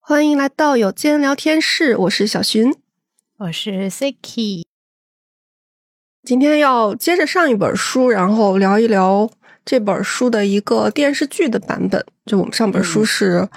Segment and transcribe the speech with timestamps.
[0.00, 2.74] 欢迎来到有间聊天室，我是小寻，
[3.36, 4.64] 我是 Siki。
[6.24, 9.30] 今天要接着上一本书，然后聊一聊
[9.64, 12.04] 这本书的一个电视剧的版本。
[12.26, 13.48] 就我们上本书是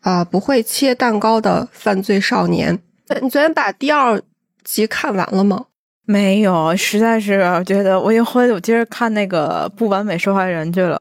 [0.00, 2.78] 啊、不会切蛋糕的犯罪少年。
[3.08, 4.20] 呃你昨天把第二
[4.64, 5.66] 集看完了吗？
[6.10, 10.98] 没有，实在是觉得我一会我接着看那个不完美受害人去了。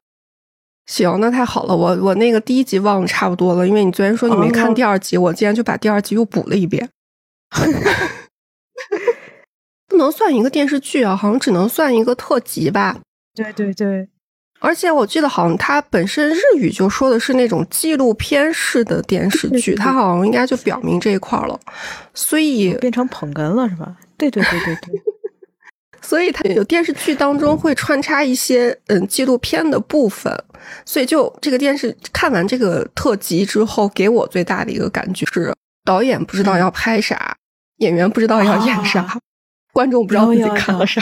[0.86, 1.74] 行，那太好了。
[1.74, 6.90] 我我那个第一集忘了差不多了，因为你昨天说你没看哦第二集，我今天就把第二集又补了一遍。
[9.88, 13.00] 不能算一个电视剧啊，好像只能算一个特辑吧。
[13.34, 14.10] 对对对，
[14.60, 21.58] 而且我记得好像它本身日语就说的是那种纪录片式的电视剧，它好像应该就表明这一块儿了。
[22.14, 23.96] 所以，变成捧哏了是吧？
[24.18, 25.02] 对对对对对，
[26.02, 30.34] 所以它有电视剧当中会穿插一些嗯纪录片的部分。
[30.86, 35.54] 所以就这个电视看完这个特辑之后，给我最大的一个感觉是，
[35.86, 37.38] 导演不知道要拍啥，
[37.78, 39.20] 演员不知道要演啥，啊
[39.72, 41.02] 观众不知道自己看了啥。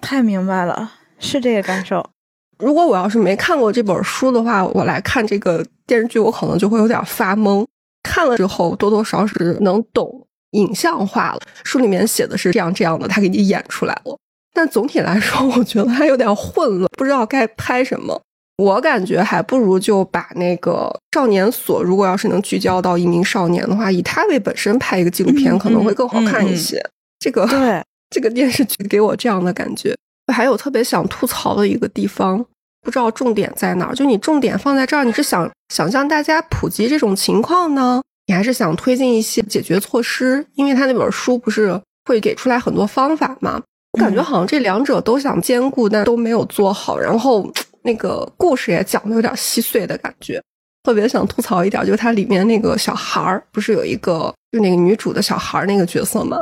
[0.00, 2.08] 太明白了，是这个感受。
[2.58, 7.66] 如果我要是没看过这本书的话，我来看这个电视剧，我可能就会有点发懵。
[8.02, 11.40] 看了之后，多多少少能懂影像化了。
[11.62, 14.18] 书里面写的是这样这样的，他给你演出来了。
[14.52, 18.20] 但总体来说， 我觉得还有点混乱，不知道该拍什么。
[18.56, 26.80] 我感觉还不如就把那个少年所，如果要是能聚焦到一名少年的话，以他为本身拍一个纪录片，嗯可能会更好看一些。
[27.18, 29.92] 这个对，这个电视剧给我这样的感觉。
[30.32, 32.46] 还有特别想吐槽的一个地方，
[32.80, 33.94] 不知道重点在哪儿。
[33.94, 40.46] 就你重点放在这儿，你是想想向大家普及这种情况呢，你还是想推进一些解决措施？
[40.54, 43.62] 因为他那本书不是会给出来很多方法嘛？
[43.92, 46.98] 我感觉好像这两者都想兼顾，但都没有做好。
[46.98, 47.48] 然后
[47.82, 50.42] 那个故事也讲的有点稀碎的感觉。
[50.82, 56.36] 特别想吐槽一点，就是它里面那个小孩儿，不是有一个就那个女主的小孩儿那个角色吗？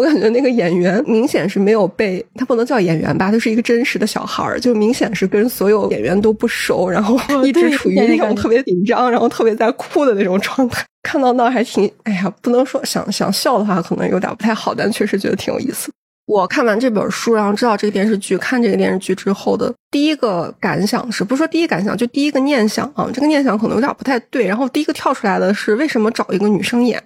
[0.00, 10.82] 我感觉那个演员明显是没有被他不能叫演员吧，他是一个真实的小孩儿，就明显是跟所有演员都不熟，然后哦一直处于那种特别紧张，然后特别在哭的那种状态。
[11.02, 15.90] 看到那儿还挺，哎呀，不能说想想笑的话，可能有点不太好，但确实觉得挺有意思。
[16.26, 24.46] 我看完这本书，然后知道这个电视剧，看这个电视剧之后的第一个感想是，不是说第一感想，就第一个念想啊，这个念想可能有点不太对。
[24.46, 27.02] 然后第一个跳出来的是，为什么找一个女生演？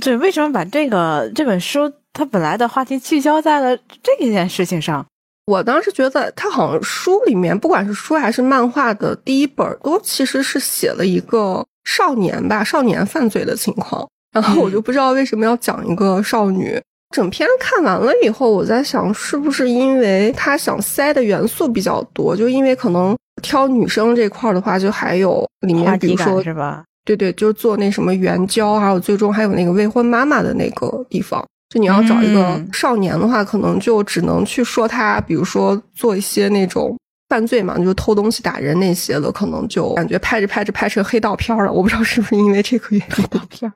[0.00, 5.06] 对，为什么把这个这本书它本来的话题聚焦在了这件事情上？
[5.46, 14.06] 我当时觉得，他好像书里面，不管是书还是漫画的第一本，都其实是写了一个少年吧，少年犯罪的情况。
[14.32, 16.78] 然后我就不知道为什么要讲一个少女。
[17.14, 22.36] 整篇看完了以后，我在想，是不是因为他想塞的元素比较多？
[22.36, 26.84] 就因为可能挑女生这块儿的话，就还有里面，比如说是吧？
[27.08, 31.42] 对对，就是做那什么援交，还有最终还有那个未婚妈妈的那个地方。
[31.70, 36.94] 就你要找一个嗯少年的话，可能就只能去说他，比如说做一些那种
[37.30, 41.72] 犯罪嘛，就是偷东西、打人那些的，可能就感觉拍着拍着拍成黑道片儿了。
[41.72, 43.40] 我不知道是不是因为这个原因。
[43.48, 43.72] 片。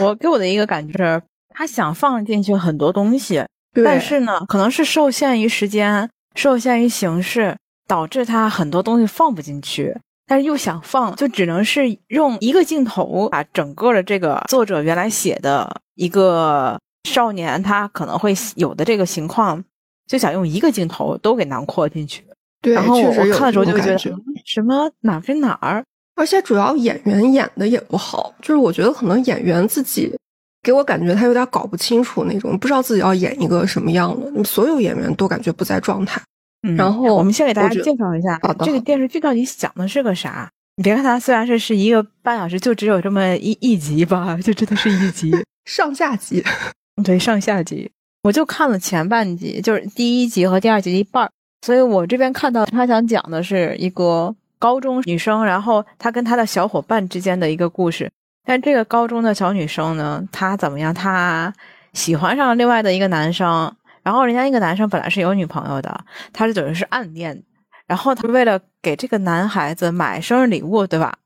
[0.00, 1.22] 我给我的一个感觉是，
[1.54, 3.42] 他想放进去很多东西，
[3.82, 7.56] 但是呢，可能是受限于时间、受限于形式，
[7.86, 9.96] 导致他很多东西放不进去。
[10.28, 19.64] 但是又想放，就只能是用一个镜头把整个的这个作者原来写的一个少年他可能会有的这个情况，
[20.06, 22.22] 就想用一个镜头都给囊括进去。
[22.60, 25.82] 对，然后我看的时候就觉得嗯什么哪儿跟哪儿，
[26.14, 30.14] 而且主要演员演的也不好，就是我觉得可能演员自己
[30.62, 36.20] 给我感觉他有点搞不清楚那种，不知道自己要演一个什么样的，所有演员都感觉不在状态。
[36.62, 40.50] 嗯然后我们先给大家介绍一下这个电视剧到底讲的是个啥。
[40.76, 45.32] 你别看它虽然是是一个半小时，就只有这么一一集吧，就真的是一集，
[45.66, 46.42] 上下集，
[47.04, 47.90] 对，上下集。
[48.22, 51.30] 我就看了前半集，就是第一集和第二集一半儿，
[51.66, 58.10] 所以我这边看到他想讲的是一个高中女生，然后她跟她的小伙伴之间的一个故事。
[58.44, 60.92] 但这个高中的小女生呢，她怎么样？
[60.94, 61.52] 她
[61.92, 63.74] 喜欢上了另外的一个男生，
[64.08, 66.02] 然后人家那个男生本来是有女朋友的，
[66.32, 67.44] 他是等于是暗恋，
[67.86, 71.18] 然后他为了给这个男孩子买生日礼物，对吧？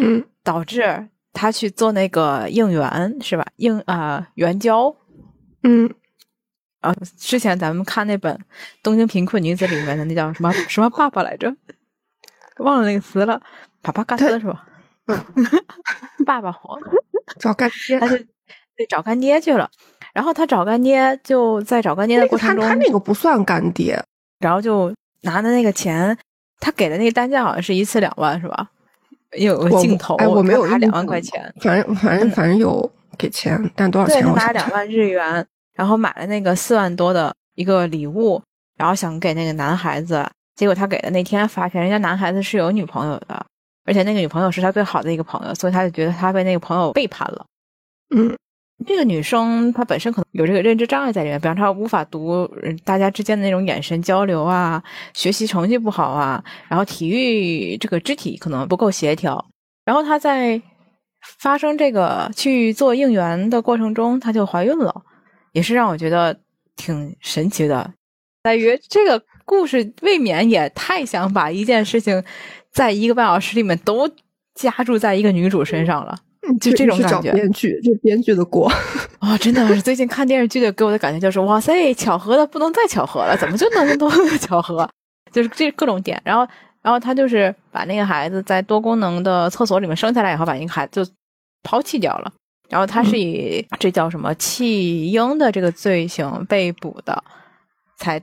[0.00, 3.44] 嗯，导致他去做那个应援，是吧？
[3.56, 4.94] 应啊、援交。
[5.64, 5.92] 嗯，
[6.82, 8.32] 啊，之前咱们看那本
[8.80, 11.52] 《东京贫困女子》里面的那叫什么什么爸爸来着，
[12.58, 13.42] 忘了那个词了，
[13.82, 14.64] 爸爸干爹是吧？
[15.06, 15.18] 嗯，
[16.24, 16.78] 爸爸好，
[17.40, 18.16] 找干爹他，就
[18.76, 19.68] 对，找干爹去了。
[20.14, 24.00] 然后他找干爹，就在找干爹的过程中，他他那个不算干爹，
[24.38, 26.16] 然后就拿的那个钱，
[26.60, 28.70] 他给的那个单价好像是一次两万，是吧？
[29.36, 32.88] 有个镜头，哎，我没有拿两万块钱，反正反正反正有
[33.18, 34.22] 给钱，但多少钱？
[34.22, 35.44] 他拿两万日元，
[35.74, 38.40] 然后买了那个四万多的一个礼物，
[38.76, 40.24] 然后想给那个男孩子，
[40.54, 43.44] 结果他给的那天发现人家男孩子是有女朋友的，
[43.84, 47.44] 而且那个女朋友是他最好的一个朋友，所以他就觉得他被那个朋友背叛了，
[48.14, 48.36] 嗯。
[48.86, 52.48] 这个女生她本身可能有这个认知障碍在里面，比方她无法读
[52.84, 54.82] 大家之间的那种眼神交流啊，
[55.12, 59.44] 学习成绩不好啊，然后体育这个肢体可能不够协调，
[59.84, 60.60] 然后她在
[61.38, 65.02] 发生这个去做应援的过程中，她就怀孕了，
[65.52, 66.38] 也是让我觉得
[66.76, 67.92] 挺神奇的，
[68.42, 72.22] 在于这个故事未免也太想把一件事情
[72.72, 74.08] 在一个半小时里面都
[74.54, 76.18] 加注在一个女主身上了。
[76.60, 78.70] 就这种感觉，编剧这编剧的锅
[79.20, 79.36] 啊！
[79.38, 84.88] 真的是最近看电视剧的，给我的感觉就是哇塞，巧合的不能再巧合了，怎么就能多 巧合？
[85.32, 86.46] 就是这各种点，然后，
[86.82, 91.12] 然后他就是把那个孩子在多功能的厕所里面生下来以后，把那个孩子就
[91.62, 92.32] 抛弃掉了。
[92.68, 97.22] 然后他是以这叫什么弃婴的这个罪行被捕的，
[97.98, 98.20] 才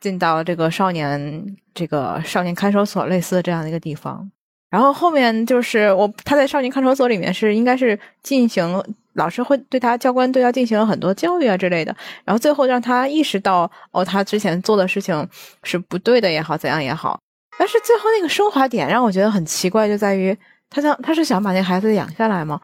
[0.00, 4.30] 进到这个少年这个少年看守所类似的这样的一个地方。
[4.74, 8.82] 然后后面就是我他在少年看守所里面是应该是进行
[9.12, 11.94] 老师会对他教官对他进行了很多教育啊之类的，
[12.24, 15.28] 然后最后让他意识到哦他之前做的事情
[15.62, 17.20] 是不对的也好怎样也好，
[17.56, 20.36] 但是最后那个升华点让我觉得很奇怪，就在于
[20.68, 22.60] 他想他是想把那孩子养下来吗？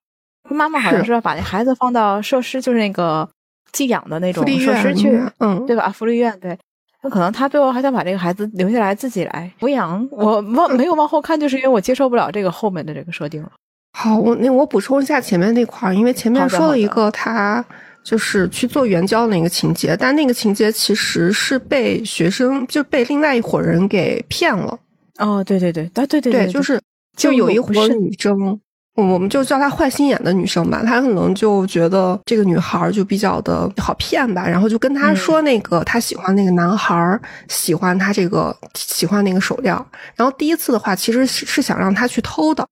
[0.48, 3.28] 妈妈好像是要把那孩子放到设施，就是那个
[3.70, 5.88] 寄养的那种设施去，嗯，对吧？
[5.90, 6.58] 福利院对。
[7.02, 10.06] 那可能他最后还想把这个孩子留下来自己来抚养。
[10.10, 13.50] 我往没有往后看，就是因为我接受不了这个后面的这个设定了。
[13.92, 17.64] 好，我那我补充一下前面那块儿，因为前面说了一个他
[18.04, 24.78] 就是去做援交的那个情节，但那个情节其实是被学生就被另外一伙人给骗了。
[25.18, 26.80] 哦，对对对，对对对，对，就是
[27.16, 28.60] 就有一伙女生。
[29.00, 39.74] 我们就叫她坏心眼的女生吧，她可能就觉得这个女孩就比较的好骗吧，然后就跟她说那个她喜欢那个男孩喜欢她这个喜欢那个手链，
[40.14, 42.66] 然后第一次的话其实是是想让她去偷的，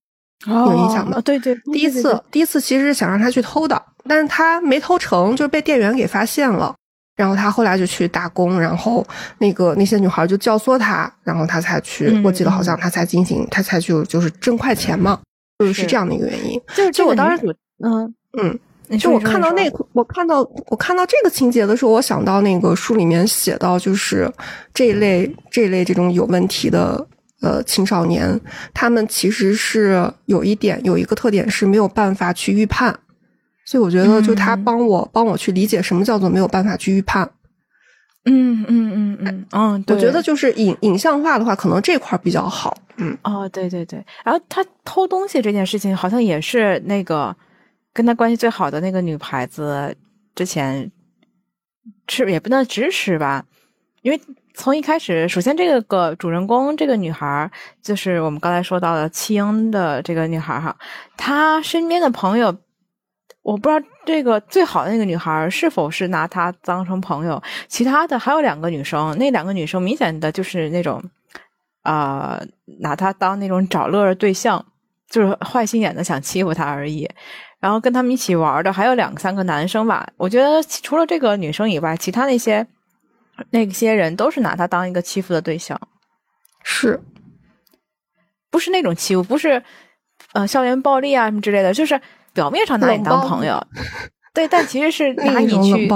[0.47, 1.21] 有印象的？
[1.21, 6.73] 对对，第一次第一次其实是想让她去偷的，但是她没偷成，就是被店员给发现了，
[7.15, 9.05] 然后他后来就去打工，然后
[9.39, 15.19] 那个那些女孩就教唆他，然后他才去，我记得好像他才进行，他才去就是挣快钱嘛。
[15.59, 24.31] 就是是这样的一个原因，就就我当时，嗯嗯，就我看到那，我看到我看到这个情节的时候，我想到那个书里面写到，就是
[24.73, 27.05] 这一类这一类这种有问题的
[27.41, 28.39] 呃青少年，
[28.73, 32.97] 他们其实是有一点有一个特点是没有办法去预判，
[33.65, 37.29] 所以我觉得就他帮我帮我去理解什么叫做没有办法去预判。
[38.31, 42.77] 嗯嗯嗯嗯嗯，我觉得就是影影像化的话，可能这块比较好。
[42.97, 47.35] 嗯，哦，对对对，然后他偷东西这件事情，好像也是那个
[47.91, 49.95] 跟他关系最好的那个女孩子
[50.35, 50.91] 之前
[52.07, 53.43] 是也不能指使吧，
[54.03, 54.21] 因为
[54.53, 57.49] 从一开始，首先这个个主人公这个女孩
[57.81, 60.77] 就是我们刚才说到的弃婴的这个女孩哈，
[61.17, 62.55] 她身边的朋友。
[63.41, 71.01] 我不知道这个最好的那个女孩是否是拿她当成朋友，其他的还有两个女生，那两个女生明显的就是那种，
[71.81, 72.39] 啊，
[72.81, 74.63] 拿她当那种找乐的对象，
[75.09, 77.09] 就是坏心眼的想欺负她而已。
[77.59, 82.67] 然后跟他们一起玩的还有两三个男生吧，我觉得除了这个女生以外，其他那些
[83.49, 85.79] 那些人都是拿他当一个欺负的对象，
[86.61, 87.01] 是，
[88.51, 89.63] 不是那种欺负，不是
[90.33, 91.99] 呃校园暴力啊什么之类的，就是。
[92.33, 93.61] 表面上拿你当朋友，
[94.33, 95.89] 对，但其实是 拿你去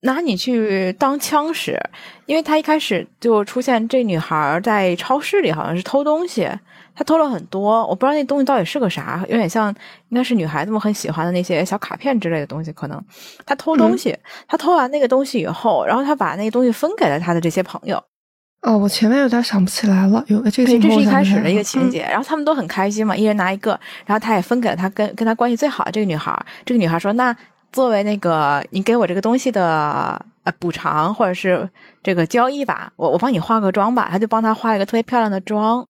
[0.00, 1.80] 拿你去当枪使，
[2.26, 6.48] 因为他一开始就出现这女孩在超市里，好像是偷东西，
[6.94, 9.74] 她偷了很多，我不知道那东西到底是个啥，有点像
[10.10, 13.02] 应该是女孩子们很喜欢的那些小卡片之类的东西，可能
[13.44, 18.00] 她偷东西，她偷完那个东西以后，然后她把那个东西分给了她的这些朋友。
[18.66, 27.34] 哦，我前面有点想不起来了，有这个这是一开始的一个情节，然后他们都很开心嘛，一人拿一个，然后他也分给了他跟跟他关系最好的这个女孩，这个女孩说：“那
[27.70, 31.70] 作为那个你给我这个东西的呃补偿或者是
[32.02, 35.86] 这个交易吧，我我帮你化个妆吧。”他就帮他化了一个特别漂亮的妆。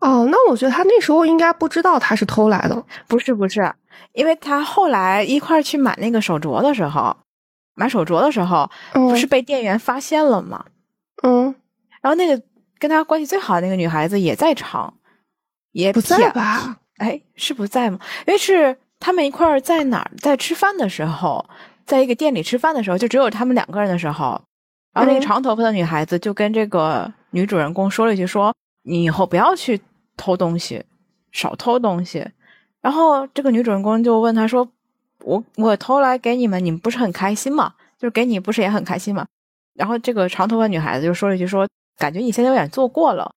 [0.00, 3.72] 哦，那我觉得他那时候应该不知道他是偷来的，不是不是，
[4.12, 7.16] 因为他后来一块去买那个手镯的时候，
[7.76, 10.66] 买手镯的时候不是被店员发现了吗？
[11.22, 11.54] 嗯。
[12.00, 12.42] 然后那个
[12.78, 14.94] 跟他关系最好的那个女孩子也在场，
[15.72, 16.78] 也不在吧？
[16.98, 17.98] 哎，是不在吗？
[18.26, 21.44] 因为是他们一块儿在哪儿在吃饭的时候，
[21.86, 24.40] 在一个店里吃饭的时候，就只有他们两个人的时候，
[24.92, 28.54] 然后那个嗯长头发的女孩子就跟这个女主人公说了一句说
[28.84, 29.80] ：“你以后不要去
[30.16, 30.84] 偷东西，
[31.32, 32.26] 少偷东西。”
[32.82, 34.68] 然后这个女主人公就问他说
[35.24, 37.74] ：“我我偷来给你们，你们不是很开心吗？
[37.98, 39.26] 就是给你不是也很开心吗？”
[39.74, 41.66] 然后这个长头发女孩子就说了一句说
[42.00, 43.30] ：“感觉你现在有点做过了。”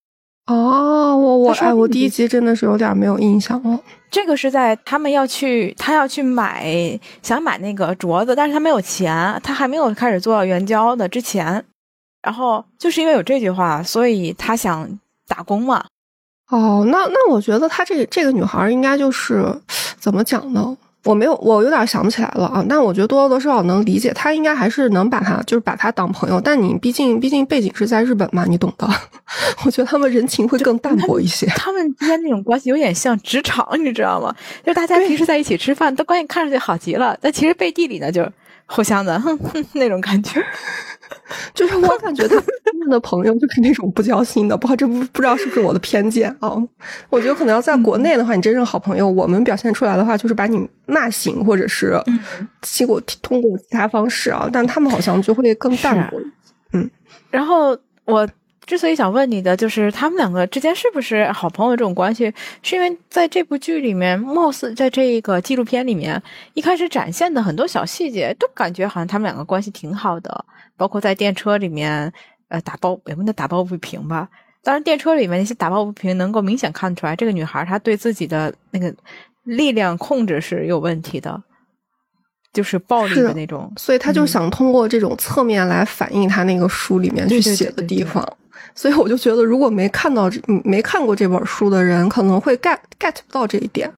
[0.48, 3.80] 哦，我我哎，我第一集真的是有点没有印象了。
[4.12, 11.64] 这个是在他们要去，他要去买，想买那个镯子，但是他没有钱，他还没有开始做援交的之前，
[12.22, 15.86] 然后就是因为有这句话，所以他想打工嘛。
[16.50, 19.46] 哦，那那我觉得她这这个女孩应该就是
[19.98, 20.76] 怎么讲呢？
[21.04, 22.66] 我没有，我有点想不起来了啊。
[22.68, 26.40] 但我觉得多多少少能理解，他应该还是能把他就是把他当朋友。
[26.40, 28.88] 但你毕竟毕竟背景是在日本嘛，你懂的。
[29.66, 31.46] 我觉得他们人情会更淡薄一些。
[31.48, 34.34] 他们之间那种关系有点像职场，你知道吗？
[34.66, 38.26] 就是大家平时在一起吃饭，都关系看上去好极了，但其实背地里呢，就
[38.74, 40.44] 互相的哼哼 那种感觉。
[41.54, 42.36] 就是我感觉他
[42.80, 46.52] 们的朋友就是那种不交心的，不知道这不不知道是不是我的偏见啊？
[47.10, 51.96] 我觉得可能要在国内的话，你真正好朋友，我们表现出来的话，就是把你骂醒，或者是
[52.62, 56.18] 经过通过其他方式啊，但他们好像就会更淡薄。
[56.72, 56.90] 嗯
[57.30, 58.28] 然后我
[58.66, 66.22] 之所以想问你的，就是他们两个之间是不是好朋友这种关系，是因为在这部剧里面，貌似在这个纪录片里面，
[66.54, 70.46] 一开始展现的很多小细节，都感觉好像他们两个关系挺好的，
[70.78, 72.12] 包括在电车里面，
[72.48, 74.30] 呃，打抱也不能打抱不平吧。
[74.64, 78.94] 当然，电车里面那些打抱不平，能够明显看出来，这个女孩她对自己的那个
[79.44, 81.44] 力量控制是有问题的，
[82.54, 83.70] 就是暴力的那种。
[83.76, 88.38] 所以他就想通过这种侧面来反映他那个书里面去对对对写的对对地方。
[88.76, 90.32] 所以我就觉得，如果没看到
[90.64, 93.92] 没看过这本书的人，可能会 get get 不到这一点。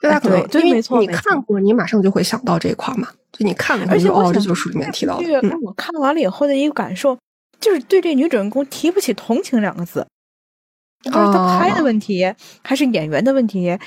[0.00, 3.08] 就他哎可能、因为对对没错你看过，你马上就会想到这一块嘛。
[3.30, 5.24] 就你看而且我想这就是书里面提到的。
[5.62, 7.16] 我看完了以后的一个感受，
[7.60, 10.04] 就是对这女主人公提不起同情两个字。
[11.04, 13.78] 就是他拍的问题，还是演员的问题，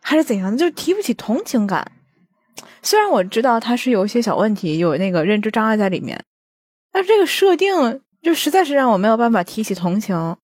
[0.00, 1.90] 还是怎样的，就是提不起同情感。
[2.82, 6.22] 虽然我知道他是有一些小问题，有那个认知障碍在里面，
[6.92, 10.36] 但是这个设定就实在是让我没有办法提起同情。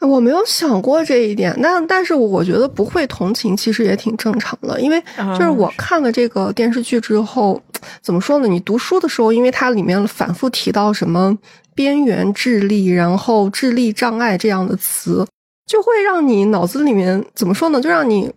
[0.00, 5.02] 我没有想过这一点，但但是我觉得不会同情其实也挺正常的，因为
[5.36, 7.60] 就是我看了这个电视剧之后，
[8.00, 8.46] 怎么说呢？
[8.46, 11.36] 你读书的时候，因为它里面反复提到什么
[11.74, 15.26] 边缘智力，然后智力障碍这样的词，
[15.66, 17.80] 就会让你脑子里面怎么说呢？
[17.80, 18.32] 就让你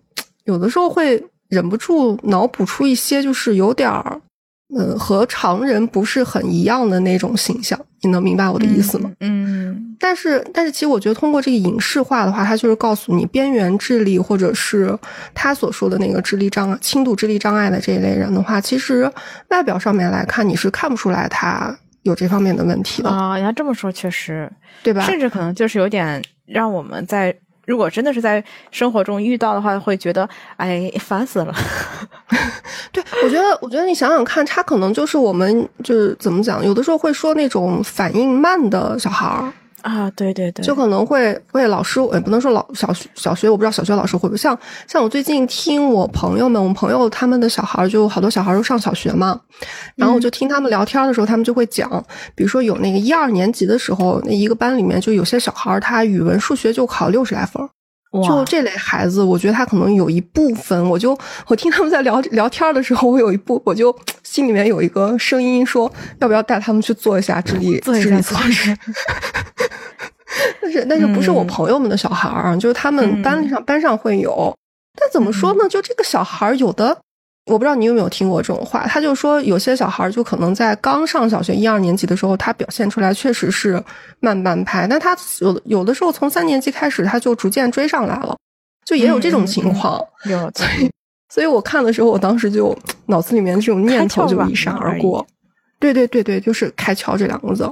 [0.45, 4.19] 有的时候会忍不住脑补出一些就是有点儿。
[4.73, 9.11] 嗯，和常人不是很一样的那种形象，你能明白我的意思吗？
[9.19, 9.97] 嗯？
[9.99, 14.97] 但是，但是，其实我觉得通过这个影视化的话，它就是告诉你，边缘智力或者是
[15.33, 19.11] 他所说的那个智力障碍、轻度智力障碍的这一类人的话，其实
[19.49, 24.49] 外表上面来看，你是看不出来他有这方面的问题的，嗯啊，你要这么说，确实，
[24.83, 25.01] 对吧？
[25.01, 30.27] 甚至可能就是有点让我们在如果真的是在生活中遇到的话，会觉得
[30.57, 31.53] 哎烦死了。
[32.91, 39.51] 对，我觉得，我觉得你想想看，他可能就是我们就是怎么讲，有的时候会说那种反应慢的小孩儿。
[39.81, 44.57] 啊，对对对，就可能会会老师，也不能说老小学小学，我不知道小学老师会不会像
[44.87, 49.39] 像我最近听我朋友们，我们朋友他们的小孩就好多小孩都上小学嘛，
[49.95, 51.89] 然后我就听他们聊天的时候，他们就会讲，
[52.35, 57.69] 比如说有那个一二年级的时候，那一个班里面就有些小孩他语文数学就考六十来分儿。
[58.11, 68.77] 就这类孩子，我觉得他可能有一部分，我就我听他们在聊聊天的时候，我有一部我就 心里面有一个声音说，要不要带他们去做一下智力智力测试下？
[70.61, 74.53] 但是但是不是我嗯朋友们的小孩儿啊，就是他们班上、班上会有。
[74.99, 75.67] 但怎么说呢？
[75.69, 76.97] 就这个小孩儿有的，
[77.47, 83.83] 我不知道你有没有听过这种话，他就说有些小孩儿就可能在刚上小学一二年级的时候，他表现出来确实是
[84.19, 88.37] 慢半拍，但他有有的时候从三年级开始，他就逐渐追上来了，
[88.85, 89.99] 就也有这种情况。
[90.25, 90.89] 有所以，
[91.29, 95.25] 所以我看的时候，我当时就脑子里面这种念头就一闪而过。
[95.79, 97.67] 对对对对，就是开窍这两个字。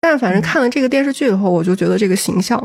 [0.00, 2.58] 但反正看了这个电视剧以后，我就觉得这个形象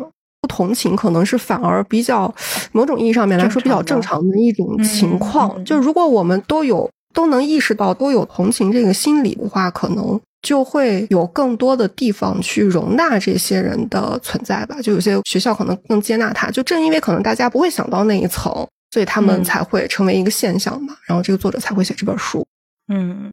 [0.46, 2.32] 不同情，可能是反而比较
[2.72, 5.66] 某种意义上面来说比较正常的一种情况。
[5.66, 14.80] 就如果我们都有都能意识到都有同情这个心理的话，可能就会有更多的地方去容纳这些人的存在吧。
[14.84, 18.54] 就有些学校可能更接纳他，就正因为可能大家不会想到那一层，
[18.92, 20.96] 所以他们嗯才会成为一个现象嘛。
[21.08, 22.46] 然后这个作者才会写这本书。
[22.94, 23.32] 嗯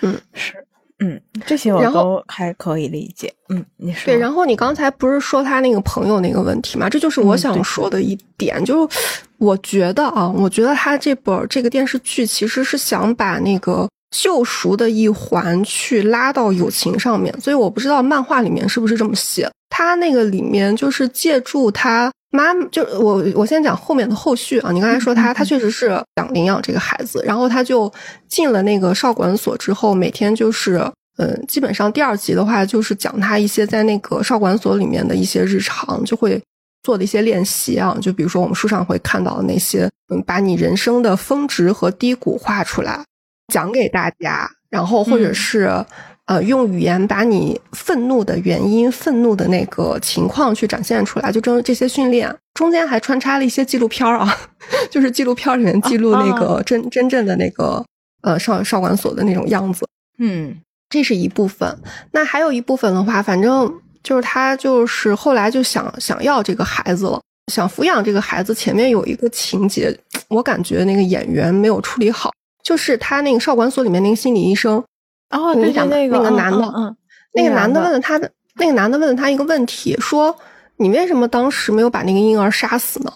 [0.00, 0.61] 嗯是
[1.02, 3.32] 嗯，这些我都还可以理解。
[3.48, 6.88] 嗯，你说对，然后你刚才不是说他那个朋友那个问题吗？
[6.88, 8.98] 这就是我想说的一点，就是
[9.38, 19.50] 我觉得啊，我觉得他这本这个电视剧其实是想把那个救赎的一环去拉到友情上面，所以我不知道漫画里面是不是这么写。
[19.68, 24.72] 他那个里面就是借助他妈，就我我先讲后面的后续啊。
[24.72, 27.92] 你刚才说他他确实是想领养这个孩子，然后他就
[28.26, 30.82] 进了那个少管所之后，每天就是
[31.18, 36.42] 嗯，基本上第二集的话就是讲他一些在那个少管所里面的一些日常，就会
[36.82, 43.04] 做的一些练习啊，就比如说我们书上会看到的那些，嗯，把你人生的峰值和低谷画出来，
[43.52, 45.86] 讲给大家，然后或者嗯是。
[46.26, 54.36] 呃，用语言把你愤怒的原因、愤怒的那个情况去展现出来，就这这些训练中间还穿插了一些纪录片儿啊，
[54.90, 57.84] 就是纪录片儿里面记录那个真、真正的那个
[58.22, 59.84] 呃少少管所的那种样子。
[60.18, 60.56] 嗯
[60.88, 61.76] 这是一部分。
[62.12, 63.72] 那还有一部分的话，反正
[64.04, 68.54] 就是他就是后来就想想要这个孩子了，想抚养这个孩子。
[68.54, 69.92] 前面有一个情节，
[70.28, 72.30] 我感觉那个演员没有处理好，
[72.62, 74.84] 就是他那个少管所里面那个心理医生，
[75.32, 76.96] 哦，你想那个嗯那个男的
[77.34, 80.34] 那个男的问了他的，那个男的问了他一个问题，说
[80.76, 83.12] 你为什么当时没有把那个婴儿杀死呢？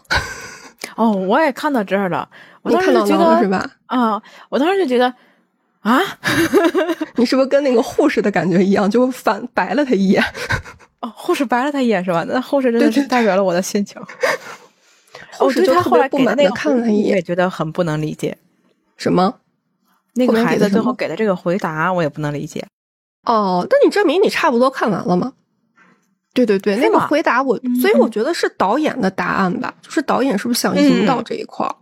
[0.96, 2.28] 哦，我也看到这儿了，
[2.62, 3.70] 我当时就觉得了是吧？
[3.86, 5.12] 啊，我当时就觉得
[5.80, 6.00] 啊，
[7.16, 10.22] 你是不是跟那个护士的感觉一样，就反白了他一眼？
[11.00, 12.24] 哦，护士白了他一眼是吧？
[12.26, 14.00] 那护士真的是代表了我的心情。
[15.32, 18.36] 护士就特哦对他后来别不满的看了他一眼我也，觉得很不能理解。
[18.96, 19.34] 什么？
[20.16, 22.66] 那个孩子最后给的这个回答，我也不能理解。
[23.24, 25.32] 哦，那你证明你差不多看完了吗？
[26.34, 31.74] 对对对，那个回答我，嗯所以我觉得是导演的答案吧，就是导演是不是想引导嗯这一块儿？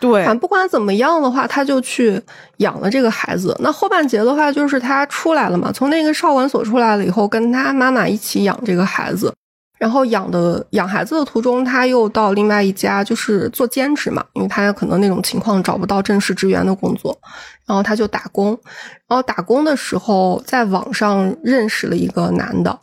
[0.00, 2.20] 对反正不管怎么样的话，他就去
[2.58, 3.56] 养了这个孩子。
[3.60, 9.32] 那后半截的话，就是他出来了嘛，从那个少管所出来了以后，跟他妈妈一起养这个孩子。
[9.78, 17.18] 然后养的养孩子的途中，他又到另外一家就是做兼职嘛，因为他可能那种情况找不到正式职员的工作，
[17.66, 18.58] 然后他就打工。
[19.08, 22.78] 然后打工的时候，在网上认识了一个男的，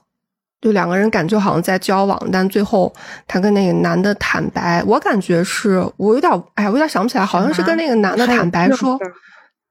[0.62, 2.94] 就两个人感觉好像在交往，但最后
[3.26, 9.00] 他跟那个男的坦白，我感觉是我有点哎，我有点想不起来，好像是跟那个男的坦白说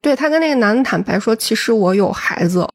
[0.01, 2.67] 对他跟那个男的坦白说，其实我有孩子，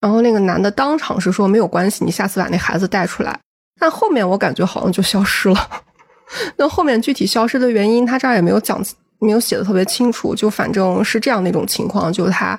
[0.00, 3.38] 然后那个男的当场是说没有关系，你下次把那孩子带出来。
[3.78, 5.68] 但后面我感觉好像就消失了。
[6.56, 8.82] 那后面具体消失的原因，他这儿也没有讲，
[9.18, 10.34] 没有写的特别清楚。
[10.34, 12.58] 就反正是这样的一种情况，就是他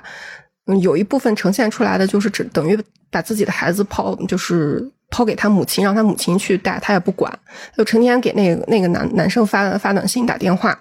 [0.66, 2.78] 嗯有一部分呈现出来的就是只等于
[3.10, 7.32] 把自己的孩子抛，就是抛给他母亲，让他母亲去带，他也不管，
[7.76, 10.78] 就成天给那个那个男男生发发短信打电话。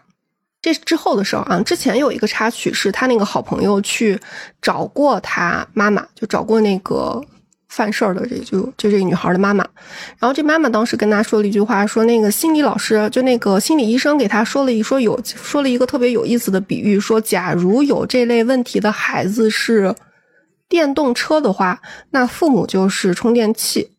[0.62, 1.62] 这之后的事儿啊。
[1.62, 4.20] 之前有一个插曲是他那个好朋友去
[4.62, 7.24] 找过他妈妈，就找过那个
[7.76, 9.64] 犯事儿的这就就这个女孩的妈妈。
[10.18, 19.94] 然后这妈妈当时跟她说了一句话，说那个心理老师就那个心理医生给他说了一说有说了一个特别有意思的比喻，说假如有这类问题的孩子是
[20.70, 23.92] 电动车的话，那父母就是充电器。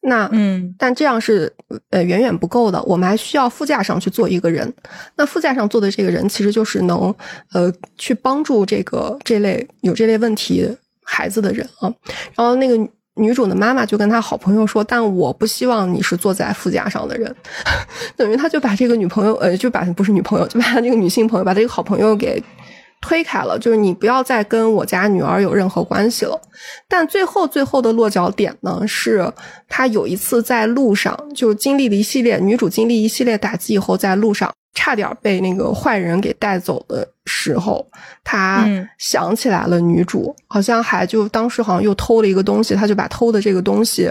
[0.00, 1.52] 那嗯但这样是
[1.90, 4.72] 呃远远不够的，我们还需要副驾上去坐一个人。
[5.16, 7.12] 那副驾上坐的这个人，其实就是能
[7.52, 10.64] 呃去帮助这个这类有这类问题
[11.02, 11.92] 孩子的人啊。
[12.36, 12.78] 然后那个
[13.18, 17.34] 女主的妈妈就跟她好朋友说：“但我不希望你是坐在副驾上的人。
[18.16, 22.42] ”等于他就把这个女朋友呃就把不是女朋友，就把这个女性朋友把这个好朋友给。
[23.00, 26.36] 推开了，就是你不要再跟我家女儿有任何关系了。
[26.88, 29.32] 但最后最后的落脚点呢，是
[29.68, 37.84] 她有一次在路上，就经历了一系列女主经历一系列打击以后，在路上差点被那个坏人给带走的时候，
[38.22, 44.08] 她嗯想起来了女主，好像还就当时好像又偷了一个东西，他就把偷的这个东西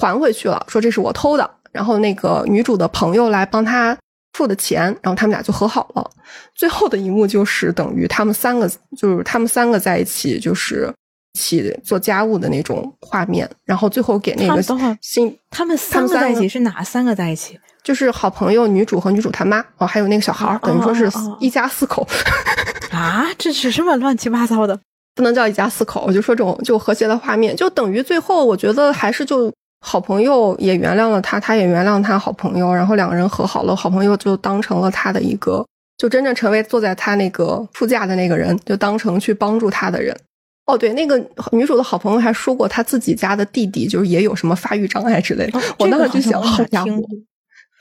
[0.00, 1.48] 还回去了，说这是我偷的。
[1.70, 3.94] 然后那个女主的朋友来帮他
[4.32, 6.10] 付的钱，然后他们俩就和好了。
[6.54, 10.90] 最后的一幕就是等于他们三个，就是他们三个在一起，就是
[11.34, 13.46] 一起做家务的那种画面。
[13.66, 14.62] 然后最后给那个
[15.02, 17.60] 新，他们三个在一起是哪三个在一起？
[17.86, 22.04] 就是好朋友女主和女主他妈哦，还有那个小孩儿，哦等于说是一家四口，
[22.90, 24.76] 啊，这是什么乱七八糟的？
[25.14, 29.52] 不能叫一家四口，我就说这种就和谐的画面，就等于最后我觉得还是就。
[29.84, 35.64] 好朋友也原谅了他，他也原谅他好朋友，然后两个人和好了，好朋友就当成了他的一个，
[35.98, 40.16] 就真正成为坐在他那个副驾的那个人，就当成去帮助他的人。
[40.64, 41.16] 哦，对，那个
[41.52, 45.58] 女主的好朋友还说过，她自己家的弟弟就是也有什么发育障碍之类的。
[45.60, 46.90] 哦我这个当时就想，好家伙！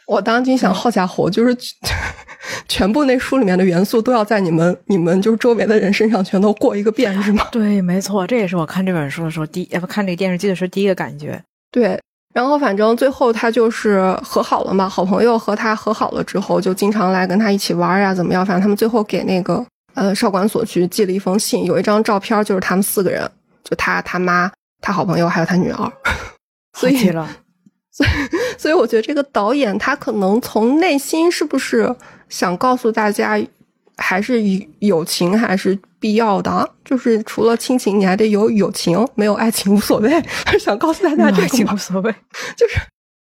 [0.07, 1.55] 我当时就想，嗯好家伙，就是
[2.67, 7.47] 全部那书里面的元素都要在你们你们就是周围的人身上全都过一个遍，是吗？
[7.51, 11.41] 对，没错，这也是我看这本书的时候第呃不看这个电视剧的时候第一个感觉。
[11.71, 11.99] 对，
[12.33, 18.45] 然后反正最后他就是和好了嘛，好朋友和他和好了之后，就经常来跟他一起玩呀，怎么样？
[18.45, 19.65] 反正他们最后给那个
[19.95, 23.29] 呃少管所去寄了一封信，有一张照片，就是他们四个人，
[23.63, 25.91] 就他他妈、他好朋友还有他女儿。
[26.77, 27.27] 所以了，
[27.95, 28.09] 所以
[28.57, 31.95] 所以我觉得这个导演他可能从内心是不是
[32.27, 33.41] 想告诉大家，
[33.95, 34.43] 还是
[34.79, 36.69] 友情还是必要的？
[36.83, 40.11] 就是除了亲情，你还得有友情，没有爱情无所谓。
[40.59, 42.13] 想告诉大家这个无所谓，
[42.57, 42.77] 就是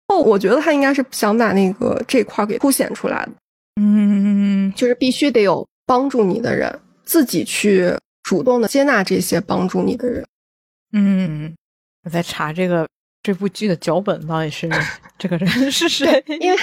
[0.09, 3.33] 哦，我觉得他应该是想把那个这块给凸显出来的。
[3.81, 10.27] 嗯，就是必须得有帮助你的人，自己去主动的接纳这些帮助你的人。
[10.93, 11.55] 嗯，
[12.03, 12.85] 我在查这个。
[13.27, 14.71] 这部剧的脚本到底是
[15.19, 16.23] 这个人是谁？
[16.29, 16.57] 因为，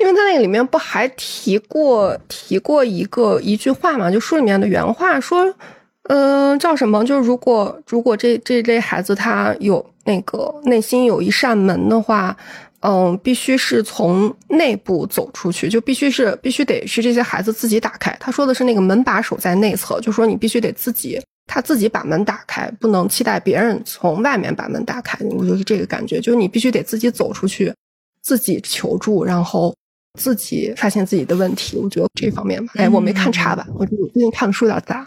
[0.00, 4.10] 因为他那个里面不还提过提过一个一句话嘛？
[4.10, 5.54] 就书里面的原话说，
[6.04, 7.04] 嗯，叫什么？
[7.04, 12.34] 就是如果如果这这类孩子他有那个内心有一扇门的话，
[12.80, 18.16] 嗯，必须是从内部走出去，就必须是必须得是这些孩子自己打开。
[18.18, 21.20] 他说的是那个门把手在内侧，就说你必须得自己。
[21.46, 25.18] 他自己把门打开，不能期待别人从外面把门打开。
[25.24, 27.72] 我就是这个感觉，就是你必须得自己走出去，
[28.22, 29.74] 自己求助，然后
[30.18, 31.78] 自己发现自己的问题。
[31.78, 35.06] 我觉得这方面吧，哎，我没看插版，我最近看的书有点杂，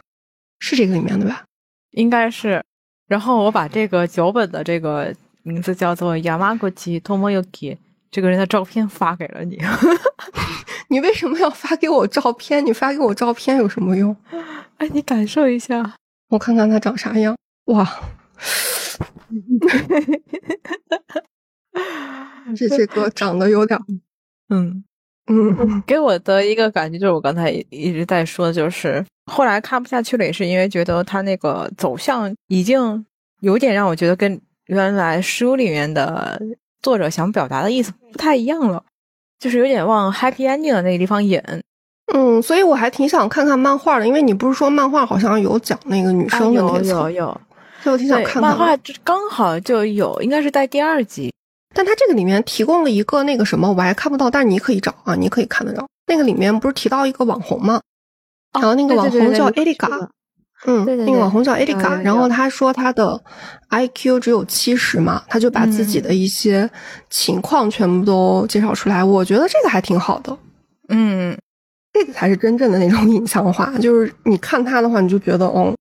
[0.60, 1.44] 是这个里面的吧？
[1.92, 2.64] 应该是。
[3.08, 7.76] 然后我把这个脚本的这个名字叫做 Yamaguchi Tomoyuki
[8.12, 9.60] 这个人的照片发给了你。
[10.90, 12.66] 你为什么要发给我照片？
[12.66, 14.16] 你发给我照片有什么用？
[14.78, 15.96] 哎，你感受一下。
[16.30, 17.86] 我看看他长啥样，哇，
[22.56, 23.78] 这这个长得有点，
[24.50, 24.84] 嗯。
[25.32, 33.06] 嗯，给我的一个感觉就是我刚才一直在说，就是后来看不下去了，也是因为觉得他那个走向已经
[33.42, 36.42] 有点让我觉得跟原来书里面的
[36.82, 38.84] 作者想表达的意思不太一样了，
[39.38, 41.40] 就是有点往 happy ending 的那个地方引。
[42.14, 46.84] 嗯，所以我还挺想看看漫画的，因为你不是说漫画好像有讲那个女生的那个？
[46.84, 47.42] 有有有，
[47.84, 51.32] 所以我挺想看漫画，刚好就有，应该是在第二集。
[51.76, 55.86] 但它这个里面提供了一个那个什么，我还看不到，但是你可以找啊，你可以看得着。
[56.08, 57.80] 那个里面不是提到一个网红吗？
[58.54, 59.88] 然后那个网红叫艾丽嘎，
[60.66, 63.22] 嗯，那个网红叫艾丽嘎，然后他说他的
[63.70, 66.68] IQ 只有七十嘛，他就把自己的一些
[67.12, 70.36] 情况全部都介绍出来，我觉得这个还挺好的，
[70.88, 71.38] 嗯。
[71.94, 75.74] 这个才是真正的那种影像化，就是你看他的话，你就觉得，哦，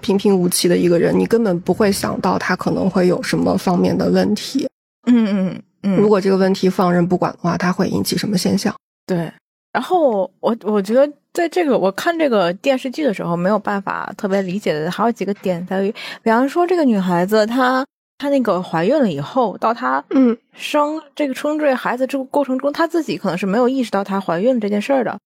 [0.00, 4.68] 平平无奇的一个人，你根本不会想到他可能会有什么方面的问题。
[5.08, 5.96] 嗯嗯嗯。
[5.96, 8.74] 如果这个问题放任不管的话，他会引起什么现象？
[9.06, 9.30] 对。
[9.72, 17.84] 然后我我觉得，在这个我看这个电视剧的时候，没有办法特别理解的还有几个点在于，比方说这个女孩子她
[18.16, 25.18] 她那个怀孕了以后，到她嗯生这个生这个孩子这个过程中，她自己可能是没有意识到她怀孕这件事儿的。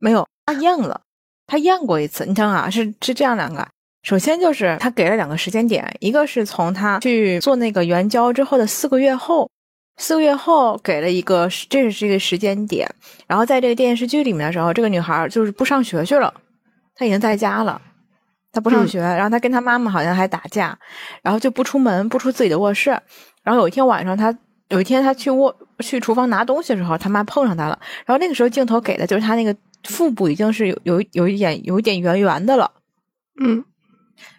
[0.00, 1.00] 没有，他验了，
[1.46, 2.24] 他验过一次。
[2.24, 3.66] 你想啊，是是这样两个，
[4.02, 9.50] 首先就是他给了两个时间点，一个是从他去做那个援交之后的四个月后，
[9.96, 12.88] 四个月后给了一个，这是一个时间点。
[13.26, 16.32] 然后在这个电视剧里面的时候，这个女孩就是不上学去了，
[16.94, 17.82] 她已经在家了，
[18.52, 20.78] 她不上学，然后她跟她妈妈好像还打架，
[21.22, 22.90] 然后就不出门，不出自己的卧室。
[23.42, 24.32] 然后有一天晚上，她
[24.68, 27.78] 有一天她去卧去厨房拿东西的时候，她妈碰上她了。
[28.06, 29.54] 然后那个时候镜头给的就是她那个。
[29.84, 32.70] 腹部已经是有有有一点有一点圆圆的了，
[33.40, 33.64] 嗯，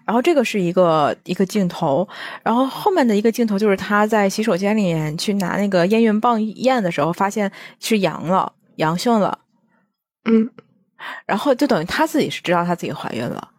[0.06, 2.08] 然后这个是一个一个镜头，
[2.43, 9.39] 然后后面的一个镜头就是他在洗手间里面去拿那个验孕棒验的时候，发现是阳了，阳性了，
[10.25, 10.49] 嗯，
[11.25, 13.49] 然后就等于他自己是知道他自己怀孕了，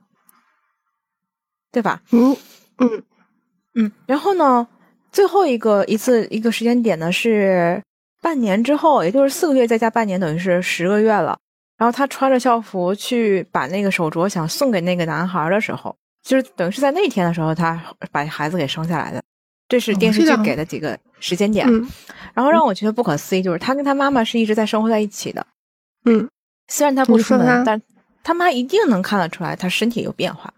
[1.72, 2.02] 对吧？
[2.10, 2.36] 嗯
[2.78, 3.02] 嗯
[3.74, 4.66] 嗯，然后呢，
[5.12, 7.82] 最后一个一次一个时间点呢是
[8.20, 11.38] 半年之后，也就是四个月再加半年，等于是十个月了。
[11.80, 19.22] 然后他穿着校服去把那个手镯想送给那个男孩的时候，就是等于是在那天的时候，他把孩子给生下来的。
[19.66, 21.66] 这是电视剧给的几个时间点。
[22.34, 25.46] 然后让我觉得不可思议，就是他跟他妈妈是一直在生活在一起的。
[26.04, 26.28] 嗯，
[26.68, 27.80] 虽然他不出门，但
[28.22, 30.52] 他妈一定能看得出来他身体有变化。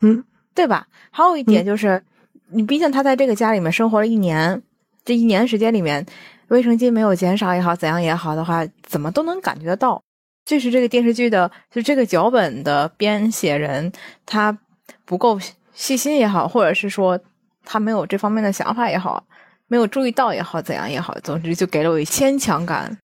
[0.00, 0.88] 嗯，对吧？
[1.10, 2.02] 还有一点就是，
[2.48, 4.62] 你毕竟他在这个家里面生活了一年，
[5.04, 6.06] 这一年时间里面。
[6.48, 10.02] 卫生巾没有减少也好，怎样也好的话，怎么都能感觉得到。
[10.44, 13.92] 这是这个电视剧的，就这个脚本的编写人
[14.24, 14.56] 他
[15.04, 15.38] 不够
[15.74, 17.20] 细心也好，或者是说
[17.64, 19.22] 他没有这方面的想法也好，
[19.66, 22.96] 没有注意到也好，怎样也好，总之就给了我一牵强感。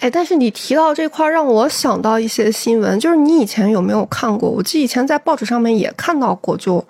[0.00, 4.50] 哎，但是你提到这块，让我想到一些新闻，就是你以前有没有看过？
[4.50, 6.84] 我记得以前在报纸上面也看到过，就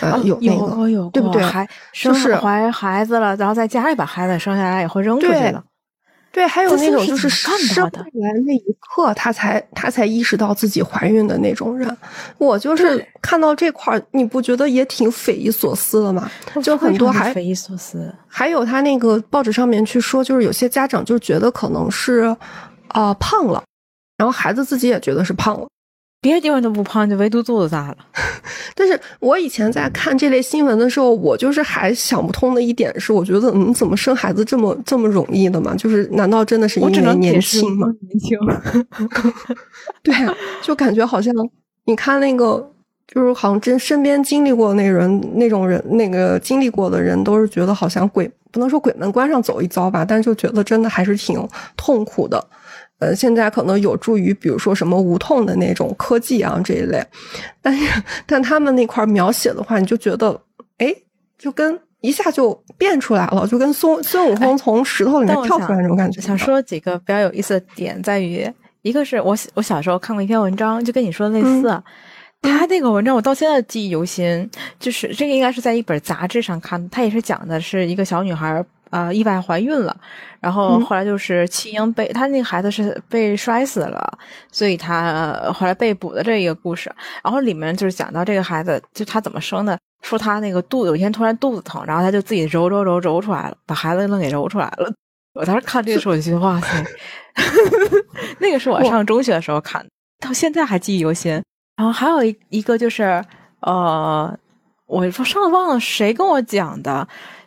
[0.00, 1.42] 呃有那个，有有对不对？
[1.42, 5.62] 还生怀孩子了，然后在家里把孩子生下来以后扔出去了。
[6.32, 7.90] 对，还有那种就是生出来
[8.44, 11.96] 那一刻，她才她才意识到自己怀孕的那种人。
[12.36, 16.30] 我就是看到这块儿，你不觉得也挺匪夷所思的吗？
[16.62, 18.14] 就很多还匪夷所思。
[18.28, 22.36] 还有他那个报纸上面去说，就是有些家长就觉得可能是
[22.88, 23.62] 啊胖了，
[24.18, 25.66] 然后孩子自己也觉得是胖了。
[26.20, 27.96] 别的地方都不胖，就唯独肚子大了。
[28.74, 35.74] 但是我以前在看这类新闻的时候，我就是还想不通的一点是，我觉得嗯，怎么生孩子这么这么容易的嘛？
[35.76, 37.86] 就是难道真的是因为年轻吗？
[38.00, 38.38] 年轻，
[40.02, 41.32] 对啊，就感觉好像
[41.84, 42.72] 你看那个，
[43.06, 52.44] 就是好像真身边经历过那人那种人，那个经历过的人，都是觉得好像鬼不能说鬼门关上走一遭吧，但是就觉得真的还是挺痛苦的。
[52.98, 57.04] 呃，现在可能有助于，比如说什么无痛的那种科技啊这一类，
[57.60, 60.40] 但是但他们那块描写的话，你就觉得，
[60.78, 60.94] 哎，
[61.38, 66.22] 就跟一下就变出来了，就跟孙孙悟空从石头里面跳出来那种感觉。
[66.22, 71.82] 想说几个比较有意思的点，在于一个是我我小时候看过一篇文章，就跟你说的类似，
[72.40, 78.64] 他那个文章我到现在记忆犹新，就是这个应该是在一本杂志上看，他也是讲的是一个小女孩。
[78.90, 79.96] 啊，意外怀孕了，
[80.40, 84.18] 然后后来就是弃婴被他那个孩子是被摔死了，
[84.52, 86.90] 所以他后来被捕的这一个故事。
[87.22, 94.92] 然后里面就是讲到这个孩子，就他怎么生的，说他那个肚子有一天突然肚子疼，然后他就自己揉揉揉揉出来了，把孩子愣给揉出来了。
[95.34, 96.84] 我当时看这个时候，我就觉得哇塞，
[98.38, 101.32] 那个是我上中学的时候看的，到现在还记忆犹新。
[101.76, 103.22] 然后还有一一个就是
[103.60, 104.34] 呃，
[104.86, 107.06] 我说上次忘了谁跟我讲的。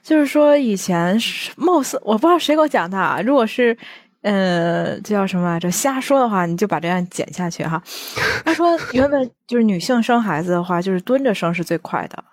[0.10, 1.16] 就是说，以前
[1.56, 2.98] 貌似我不知道谁给我讲的。
[2.98, 3.22] 啊。
[3.24, 3.78] 如果是，
[4.24, 7.80] 呃，这叫什么来着瞎说的话，你就把这样剪下去哈。
[8.44, 12.24] 他说，原本就是女性生孩子的话，就是蹲着生是最快的。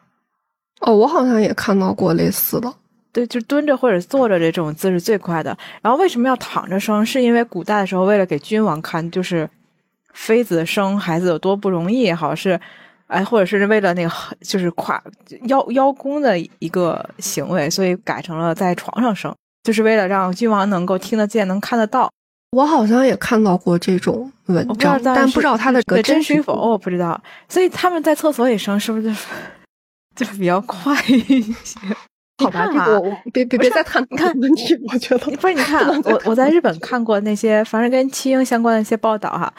[0.81, 2.73] 哦，我好像也看到过类似的。
[3.13, 5.55] 对，就蹲着或者坐着这种姿势最快的。
[5.83, 7.05] 然后为什么要躺着生？
[7.05, 9.47] 是因为古代的时候，为了给君王看，就是
[10.15, 12.59] 妃子生孩子有多不容易也好是。
[13.07, 15.03] 哎，或者是为了那个，就是跨
[15.45, 22.11] 邀邀功的一个行为，所以改成了在床上生，就是为了让君王能够听得见、能看得到。
[22.53, 27.21] 我好像也看到过这种文章，但不知道它的真实与否，我不知道。
[27.49, 29.27] 所以他们在厕所里生，是不是就是
[30.17, 31.79] 就是比较快一些？
[32.39, 33.01] 好吧，这个
[33.33, 35.55] 别别别再谈你看问题，我觉得不是。
[35.55, 39.51] 你看，我我在日本看过那些，反正跟弃婴相关的一些报道哈。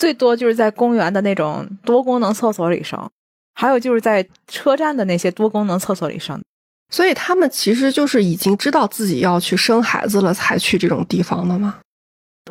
[0.00, 2.98] 最多就是在公园的那种多功能厕所里生，
[3.52, 6.40] 还有就是在车站的那些多功能厕所里生。
[6.88, 11.80] 所以他们其实就是已经知道自己要去生孩子了，才去这种地方的吗？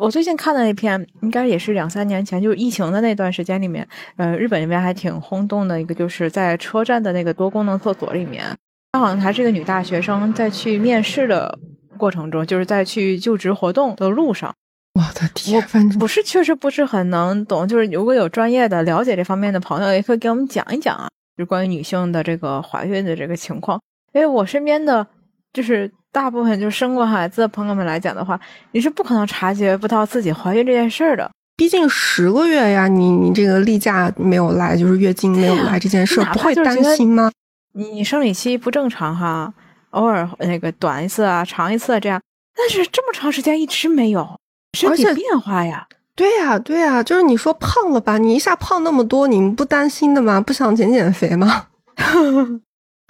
[0.00, 3.86] 我最近看的那篇，应该也是两三年前，就是疫情的那段时间里面，
[4.16, 8.56] 呃，日本那边还挺轰动的一个，就是在车站的那个多功能厕所里面，
[8.92, 11.58] 她好像还是一个女大学生，在去面试的
[11.98, 14.54] 过程中，就是在去就职活动的路上。
[14.94, 17.66] 我的天，反正不是，确实不是很能懂。
[17.66, 23.80] 就是如果有专业的了解这方面的朋友，也可以给我们讲一讲啊，就关于女性的这个怀孕的这个情况。
[24.12, 25.06] 因为我身边的
[25.52, 28.38] 就是大部分就生过孩子的朋友们来讲的话，
[28.72, 31.30] 你是不可能察觉不到自己怀孕这件事儿的。
[31.56, 37.30] 毕竟十个月呀，你你这个例假没有来，就是月经没有来这件事，不会担心吗？
[37.74, 39.54] 你你生理期不正常哈，
[39.90, 42.20] 偶尔那个短一次啊，长一次这样，
[42.56, 44.39] 但是这么长时间一直没有。
[44.72, 50.40] 身体变化呀，对呀，对呀，就是你说胖了吧，你一下胖那么多，你们不担心的吗？
[50.40, 51.66] 不想减减肥吗？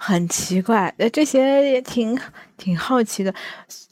[0.03, 1.39] 很奇怪，呃，这些
[1.71, 2.17] 也挺
[2.57, 3.31] 挺好奇的。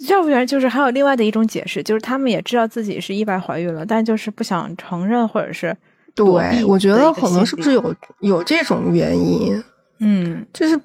[0.07, 5.75] 要不然就是还有另外的一种解释，就是他们也知道自己是意外怀孕了，但就是不想承认，或者是
[6.15, 9.63] 对，我觉得可能是不是有有这种原因？
[9.99, 10.79] 嗯，就是，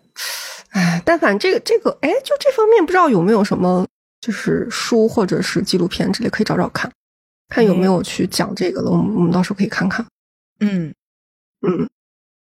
[0.73, 3.87] 哎，但凡这个这个，哎，就这方面不知道有没有什么。
[4.25, 6.91] 就是书或者是纪录片之类，可以找找看，
[7.51, 8.91] 看有没有去讲这个的。
[8.91, 10.07] 我们我们到时候可以看看。
[10.61, 10.95] 嗯
[11.61, 11.87] 嗯，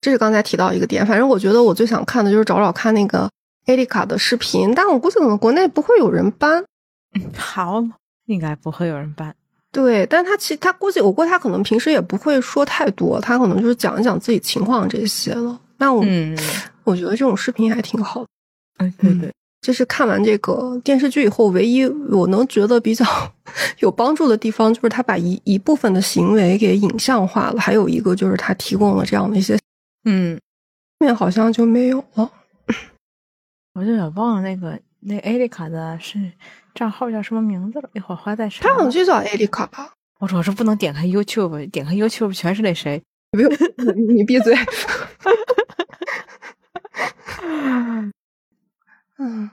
[0.02, 1.06] 这是刚才提到一个点。
[1.06, 3.30] 反正我觉得我最想看的就是找找看那个
[3.68, 6.66] 艾丽卡的视频，但我估计可能国内不会有人搬。
[7.36, 7.84] 好，
[8.26, 9.36] 应该不会有人搬。
[9.72, 15.60] 对，但他其实他估计，我估计他可能平时也不会说太多，他可能就是讲一讲自己情况这些了。
[15.78, 16.04] 那我
[16.84, 18.28] 我觉得这种视频还挺好的。
[18.80, 19.32] 嗯，对对。
[19.67, 23.06] 这是看完这个电视剧以后，唯一我能觉得比较
[23.80, 27.60] 有帮助的地方，就是他把一一部分的行为给影像化了。
[27.60, 29.60] 还有一个就是他提供了这样的一些，
[30.06, 30.39] 嗯，
[30.97, 32.32] 后面好像就没有了。
[33.75, 36.32] 我有点忘了那个那艾丽卡的是
[36.73, 37.89] 账号叫什么名字了？
[37.91, 38.65] 一会儿回来再查。
[38.65, 39.91] 他好像就叫艾丽卡吧？
[40.19, 43.03] 我说我说不能点开 YouTube，点开 YouTube 全是那谁？
[43.36, 43.51] 不用，
[44.15, 44.56] 你闭嘴。
[49.17, 49.51] 嗯。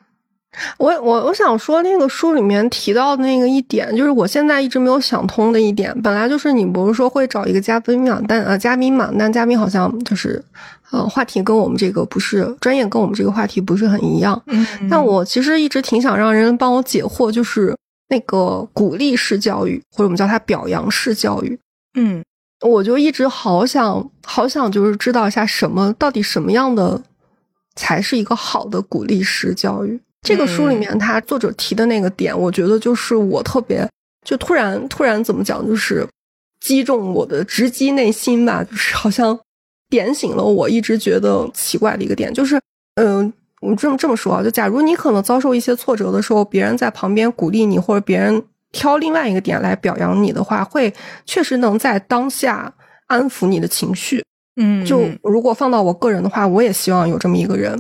[0.79, 5.93] 我我我想说，那个书里面提到的那个一点，就是我现在一直没有想通的一点。
[6.03, 10.43] 本来就是你不是说会找一个嘉宾嘛，但呃嘉宾嘛，但嘉宾好像就是
[10.91, 14.41] 呃话题跟我们这个不是专业，跟我们这个话题不是很一样。
[14.47, 17.77] 嗯，但我其实一直挺想让人帮我解惑，就是
[18.09, 21.59] 那个鼓励式教育，或者我们叫它表扬式教育。
[21.99, 22.23] 嗯，
[22.61, 27.01] 我就一直好想好想就是知道一下什么到底什么样的
[27.75, 30.01] 才是一个好的鼓励式教育。
[30.25, 33.89] 这个书里面，他作者提的那个点，我觉得就是我特别
[34.25, 36.05] 就突然突然怎么讲，就是
[36.61, 39.39] 击中我的直击内心吧，就是好像
[39.91, 42.59] 点醒了我一直觉得奇怪的一个点，就是
[42.95, 50.93] 嗯，我这么这么说啊，就假如你可能遭受一些挫折的时候，别人在旁边鼓励你，或者别人挑另外一个点来表扬你的话，会
[51.27, 52.73] 确实能在当下
[53.09, 54.25] 安抚你的情绪。
[54.57, 57.79] 嗯，就如果放到我个人的话，我也希望有这么一个人。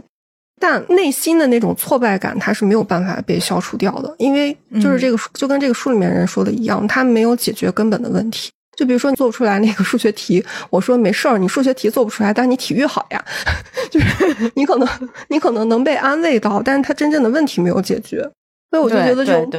[0.60, 8.50] 但内心的那种挫败感，它是没有办法被消除掉的，因为就是这个就跟这个书里面人说的一样，他没有解决根本的问题。
[8.76, 13.24] 就比如说你做不出来那个数学题，我说没事儿，你数学题做不出来，但你体育好呀，
[13.90, 14.88] 就是你可能
[15.28, 18.20] 你可能能被安慰到，但是他真正的问题没有解决。
[18.70, 19.50] 所以我就觉得，就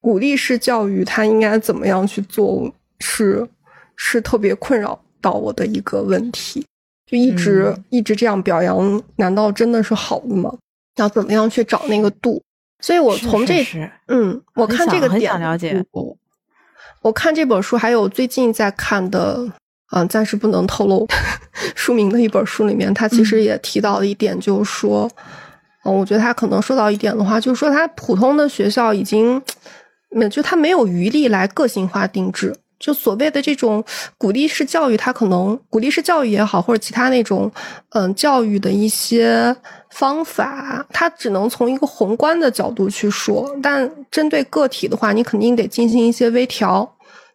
[0.00, 3.46] 鼓励式教育，他应该怎么样去做，是
[3.94, 6.66] 是特别困扰到我的一个问题。
[7.06, 10.52] 就一直一直这样表扬，难道真的是好的吗？
[10.96, 12.42] 要怎么样去找那个度？
[12.80, 13.64] 所以我从这
[14.08, 15.82] 嗯，我看这个点，了解。
[17.02, 19.46] 我看这本书，还有最近在看的，
[19.92, 21.06] 嗯，暂时不能透露
[21.76, 25.08] 书名的一本书里面，他其实也提到了一点，就是说，
[25.84, 29.40] 嗯，我觉得他可能说到一点的话，就是说他普通的学校已经，
[30.30, 32.54] 就他没有余力来个性化定制。
[32.78, 33.82] 就所谓的这种
[34.18, 37.50] 鼓励式教育，它可能鼓励式教育也好，或者其他那种
[37.90, 39.54] 嗯教育的一些
[39.90, 43.50] 方法，它只能从一个宏观的角度去说。
[43.62, 46.92] 但针对个体的话，你肯定得进行一些微调。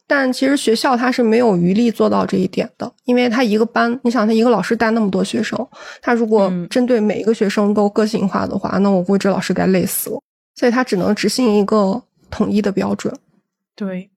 [0.07, 5.65] 但其实学校它是没有余力做到这一点的，因为他一个班，你想他一个老师带那么多学生，
[6.01, 10.19] 他如果针对每一个学生都个性化的话，那我估计这老师该累死了。
[10.55, 13.11] 所以他只能执行一个统一的标准。
[13.73, 14.09] 对。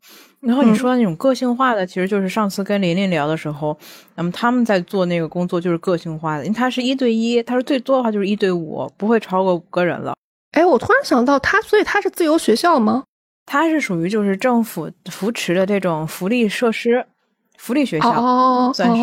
[0.46, 3.76] 然后你说的那种个性化的，其实就是上次跟琳琳聊的时候，
[4.14, 10.14] 那么他们在做那个工作就是个性化的，因为他是一对一，他说最多的话就是一对五，不会超过五个人了。
[10.52, 13.04] 哎，我突然想到，他所以他是自由学校吗？
[13.46, 17.04] 他是属于就是政府扶持的这种福利设施，
[17.59, 19.02] 福利学校 算是。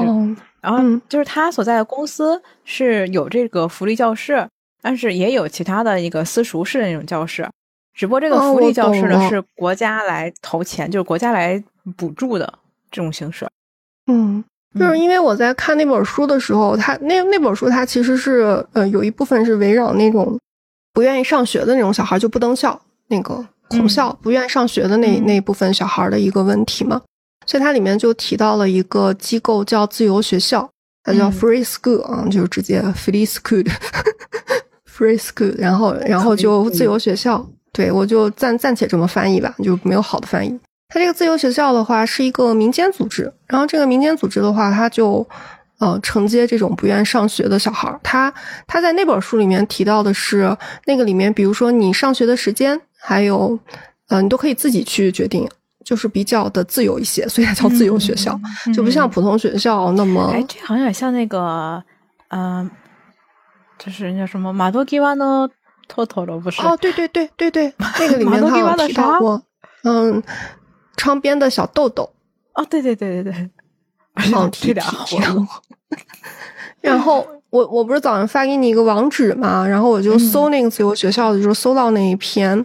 [0.61, 4.47] 然后就是他所在的公司是有这个福利教室，
[4.81, 7.47] 但是也有其他的一个私塾式的那种教室。
[7.93, 11.61] 只不过这个福利教室呢是国家来投钱，就是国家来
[11.95, 12.53] 补助的
[12.89, 13.47] 这种形式。
[14.07, 14.43] 嗯，
[14.79, 20.39] 就是因为我在看那本书的时候，他那那本书它其实是呃有一部分是围绕那种
[20.93, 27.01] 不愿意上学的那种小孩就不登校，那个孔校不愿意上学的那那部分小孩的一个问题嘛。
[27.45, 30.69] 所以它里面就提到了一个机构叫自由学校，
[31.03, 37.45] 它叫 Free School 啊，就是直接 Free School，Free School，然后然后就自由学校。
[37.73, 40.59] 对，我就暂暂且这么翻译吧，就没有好的翻译。
[40.89, 45.25] 它这个自由学校的话是一个民间组织，然后这个民间组织的话，它就
[45.79, 47.97] 呃承接这种不愿上学的小孩儿。
[48.03, 48.33] 他
[48.67, 50.53] 他在那本书里面提到的是，
[50.85, 53.57] 那个里面，比如说你上学的时间，还有
[54.09, 55.49] 呃，你都可以自己去决定，
[55.85, 58.37] 就是比较的自由一些，所以它叫自由学校，
[58.75, 60.29] 就不像普通学校那么。
[60.33, 61.81] 哎，这好像有点像那个，
[62.31, 62.69] 嗯，
[63.79, 65.49] 就是人家什么马多基瓦诺。
[65.91, 69.43] 托托罗不是哦，对对对对对， 那个里面他有提到过，
[69.83, 70.23] 嗯，
[70.95, 72.09] 窗边的小豆豆，
[72.53, 74.85] 哦，对对对对对，好提俩
[76.79, 82.57] 然后我我不是早上发给你一个网址嘛，然后我就搜那个自由学校的时候搜到那一篇，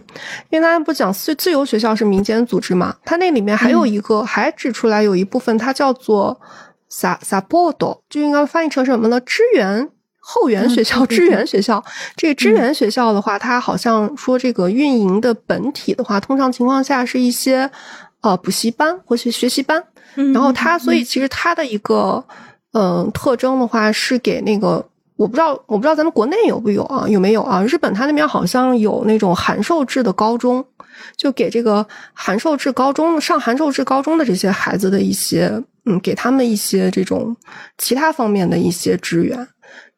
[0.49, 6.39] 因为大家不讲自自由学校是民间组织嘛，它那里面还有一个还指出来有一部分它叫做
[6.87, 9.19] 萨萨波多，就应该翻译成什么呢？
[9.19, 9.89] 支援。
[10.29, 11.81] 后援学校、支援学校，
[12.17, 17.71] 这个支援学校的话，它好像说这个运营的本体的话，通常情况下是一些
[18.19, 19.81] 呃补习班或是学习班。
[20.33, 22.21] 然后它，所以其实它的一个
[22.73, 27.07] 嗯特征的话，是给那个我不知道，我不知道咱们国内有不有啊？
[27.07, 27.63] 有没有啊？
[27.63, 30.65] 日本它那边好像有那种函授制的高中，
[31.15, 37.33] 就给这个函授制高中上函授制高中的这些孩子的一些嗯，给他们一些这种
[37.77, 39.47] 其他方面的一些支援。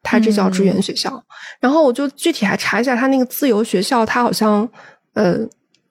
[0.01, 1.23] 它这叫支援学校。
[1.59, 4.67] 然后我就具体还查一下，它那个自由学校，它好像
[5.13, 5.37] 呃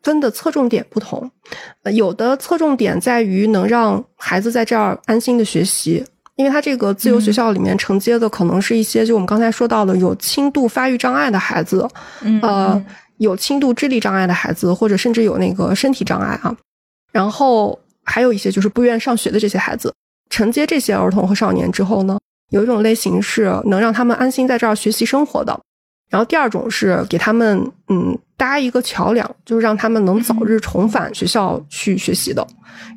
[0.03, 1.31] 分的侧重点不同，
[1.83, 6.05] 呃有的侧重点在于能让孩子在这儿安心的学习。
[6.37, 11.85] 因为他这个自由学校里面承接的可能是一些，就我们刚才说到的有轻度发育障碍的孩子，
[12.21, 12.85] 嗯呃，
[13.17, 16.57] 有轻度智力障碍的孩子，或者甚至有那个身体障碍啊。
[17.11, 19.93] 然后还有一些就是不愿上学的这些孩子，
[20.31, 22.17] 承接这些儿童和少年之后呢，
[22.51, 25.59] 有一种类型是能让他们安心在这儿学习生活的。
[26.11, 32.47] 然后第二种是给他们嗯搭一个桥梁，就是让他们能早日重返学校去学习的。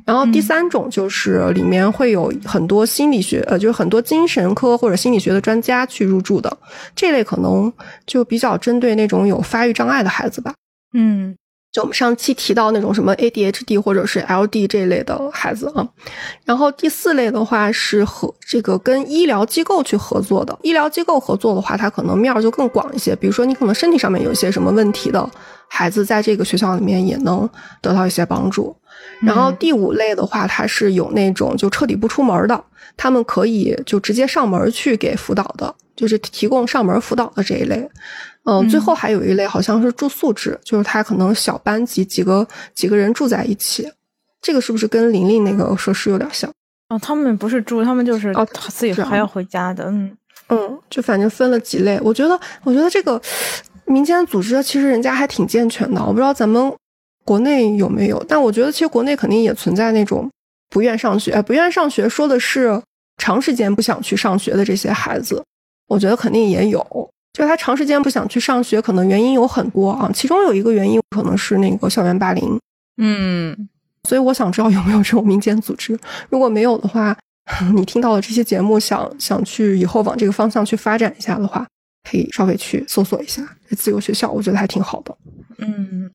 [0.06, 6.56] 然后第三种就是里面会有很多心理学呃，就是很多精神科或者心理学的专家去入住的。
[6.96, 7.70] 这类可能
[8.06, 10.54] 就比较针对那种有发育障碍的孩子吧。
[10.94, 11.36] 嗯
[11.72, 15.88] 就我们上期提到那种什么 ADHD 或者是 LD 这一类的孩子啊，
[16.44, 20.56] 然后第四类的话是和这个跟医疗机构去合作的。
[20.62, 23.16] 医疗机构合作的话，它可能面儿就更广一些。
[23.16, 25.26] 比如说你可能身体上面有一些什么问题的
[25.66, 27.48] 孩子，在这个学校里面也能
[27.80, 28.76] 得到一些帮助。
[29.22, 32.64] 然后第五类的话，它是有那种就彻底不出门的，
[32.98, 37.88] 他们可以就直接上门去给辅导的，就是提供上门辅导的这一类。
[38.44, 43.88] 嗯，最后还有一类好像是住宿制，就是他可能小班级几个几个人住在一起，
[44.40, 46.50] 这个是不是跟玲玲那个设施有点像？
[46.88, 49.84] 哦，他们不是住，他们就是哦自己还要回家的。
[49.84, 50.16] 嗯
[50.48, 51.98] 嗯，就反正分了几类。
[52.02, 53.18] 我觉得，我觉得这个
[53.86, 56.02] 民间组织其实人家还挺健全的。
[56.04, 56.70] 我不知道咱们
[57.24, 60.28] 国内有没有，但我觉得其实国内肯定也存在那种
[60.68, 62.82] 不愿上学，呃不愿上学说的是
[63.16, 65.42] 长时间不想去上学的这些孩子，
[65.86, 67.10] 我觉得肯定也有。
[67.32, 72.58] 就是他长时间不想去上学，可能原因有很多啊，其中有一个原因可能是那个校园霸凌。
[72.98, 73.68] 嗯
[74.08, 77.16] 所以我想知道有没有这种民间组织，如果没有的话，
[77.74, 81.66] 你听到了这些节目，想想去以后往这个方向去发展一下的话，
[82.10, 83.42] 可以稍微去搜索一下
[83.76, 85.16] 自由学校，我觉得还挺好的。
[85.58, 86.10] 嗯，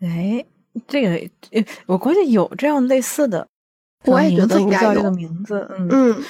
[0.00, 0.44] 哎，
[0.86, 3.46] 这个呃我估计有这样类似的，
[4.04, 5.66] 我也觉得应该有叫这个名字。
[5.78, 6.24] 嗯嗯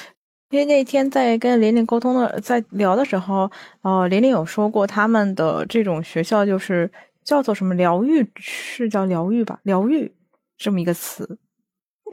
[0.49, 3.49] 因为那天在跟琳琳沟通的，在聊的时候，
[3.81, 6.91] 呃，琳琳有说过他们的这种学校就是
[7.23, 9.59] 叫做什么疗愈，是叫疗愈吧？
[9.63, 10.11] 疗愈
[10.57, 11.37] 这么一个词。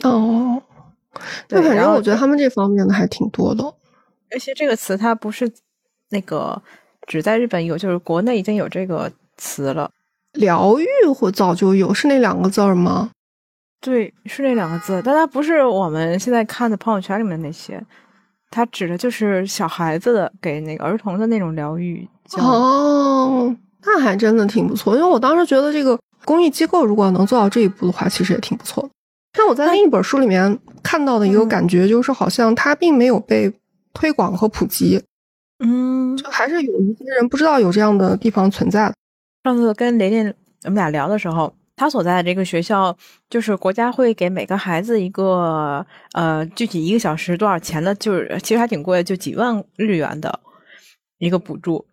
[0.03, 0.63] 哦，
[1.49, 3.65] 对那反正我觉得他们这方面的还挺多的。
[4.31, 5.51] 而且这个词它不是
[6.11, 6.61] 那个
[7.07, 9.91] 只在日本有，就是国内已经有这个词了。
[10.33, 13.11] 疗愈或早就有，是那两个字儿吗？
[13.81, 17.83] 对，是那两个字，但它不是我们现在看的朋友圈里面那些，
[18.57, 22.09] 它指的就是小孩子的给那个儿童的那种疗愈。
[22.39, 23.55] 哦，
[23.85, 24.97] 那还真的挺不错。
[24.97, 28.89] 因为我当时觉得这个公益机构如果能做到这一步的话，其实也挺不错的。
[29.35, 33.53] 但我在另一本书里面看到的一个嗯感觉，就是好像它并没有被
[33.93, 34.99] 推广和普及，
[35.63, 38.95] 嗯，就还是有一些人不知道有这样的地方存在的。
[39.45, 40.35] 上次跟雷雷
[40.65, 42.97] 我们俩聊的时候，他所在的这个学校，
[43.29, 50.41] 就是国家会给每个孩子一个呃具体一个小时多少钱的，就是其实还挺贵，就几万日元的
[51.19, 51.87] 一个补助。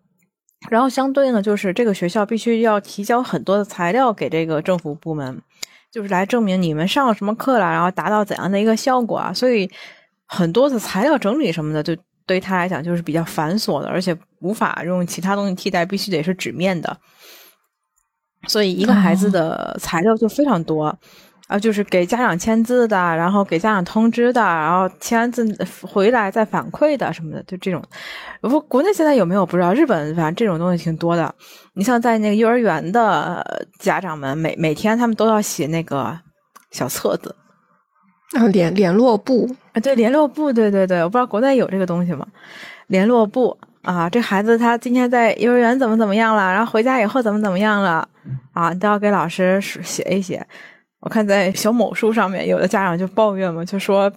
[0.70, 5.42] 然后相对应的就是这个学校必须要提交很多的材料给这个政府部门，
[5.92, 9.30] 就是来证明你们上了什么课了，然后达到怎样的一个效果啊。
[9.34, 9.70] 所以
[10.24, 16.98] 很多的材料整理什么的，就对于他来讲就是比较繁琐的，而且无法用其他东西替代，必须得是纸面的。
[18.46, 20.96] 所以一个孩子的材料就非常多，
[21.46, 25.46] 啊，就是给家长签字的，然后给家长通知的，然后签完字
[25.82, 27.82] 回来再反馈的什么的，就这种。
[28.40, 31.34] 不，国内现在有没有不知道，日本反正这种东西挺多的。
[31.74, 33.44] 你像在那个幼儿园的呃
[33.78, 36.18] 家长们，每每天他们都要写那个
[36.70, 37.34] 小册子
[38.32, 42.26] 啊，联联络簿，啊，对，联络簿，对对对，我不知道国内有这个东西吗？
[42.86, 48.08] 联络簿啊，这孩子他今天在幼儿园怎么怎么样了，然后回家以后怎么怎么样了
[48.52, 50.44] 啊，你都要给老师写一写。
[51.00, 54.10] 我看在小某书上面，有的家长就抱怨嘛，就说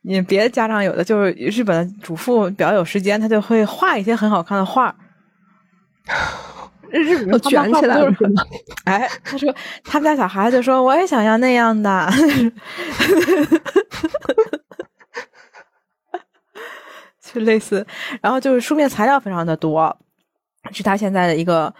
[0.00, 4.94] 你别的家长有的就是日本的主妇比较有时间，他就会画一些很好看的画。
[6.90, 8.10] 日本卷起来了？
[8.86, 9.52] 哎，他说
[9.82, 12.08] 他们家小孩就说我也想要那样的，
[17.34, 17.84] 就 类似，
[18.22, 19.94] 然后就是书面材料非常的多，
[20.72, 21.74] 是他现在的一个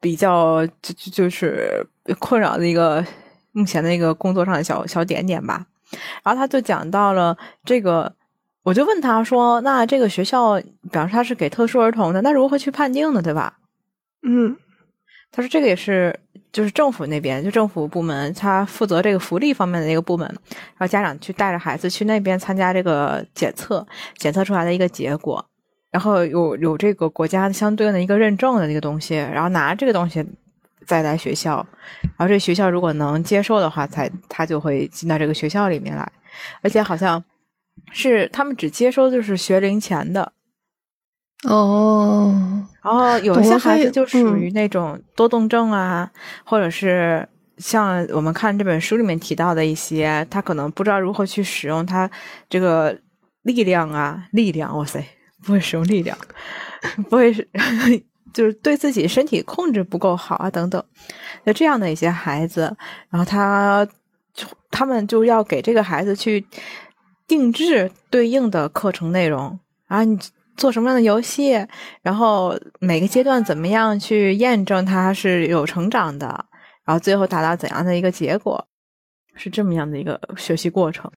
[0.00, 1.86] 比较就就就是
[2.18, 3.04] 困扰的一个
[3.52, 5.66] 目前的一个工作上的小小点点吧。
[6.22, 8.14] 然后他就讲到了这个，
[8.62, 13.20] 我就问他说：“那这个学校，比方说他是给特殊儿童的，那如何去判定呢？
[13.20, 13.58] 对吧？”
[14.22, 14.56] 嗯
[15.32, 16.18] 他说这个也是，
[16.52, 23.86] 就是政府那边，就政府部门，他负责这个福利方面的那个部门，然后家长去带着孩子去那边参加这个检测，
[24.16, 25.44] 检测出来的一个结果。
[25.90, 30.24] 然后有有这个国家相对应的一个认证的那个东西，然后拿这个东西
[30.86, 31.66] 再来学校，
[32.02, 36.12] 然后这学校如果能接受的话，才他就会进到这个学校里面来，
[36.62, 37.22] 而且好像
[37.92, 40.32] 是他们只接收就是学龄前的。
[41.48, 42.34] 哦，
[42.82, 44.38] 然后有些孩子就属嗯。
[44.38, 46.10] 于那种多动症啊，
[46.44, 47.26] 或者是
[47.56, 52.10] 像我们看这本书里面提到的一些，他可能不知道如何去使用他
[52.48, 52.96] 这个
[53.42, 55.02] 力量啊，力量，哇塞，
[55.42, 56.16] 不会使用力量，
[57.08, 57.48] 不会是
[58.34, 60.84] 就是对自己身体控制不够好啊，等等，
[61.44, 62.76] 那这样的一些孩子，
[63.08, 63.88] 然后他
[64.70, 66.46] 他们就要给这个孩子去
[67.26, 69.58] 定制对应的课程内容。
[69.88, 70.16] 啊，你
[70.60, 71.66] 做什么样的游戏，
[72.02, 76.26] 然后每个阶段怎么样去验证它是有成长的，
[76.84, 78.62] 然后最后达到怎样的一个结果，
[79.34, 81.10] 是这么样的一个学习过程。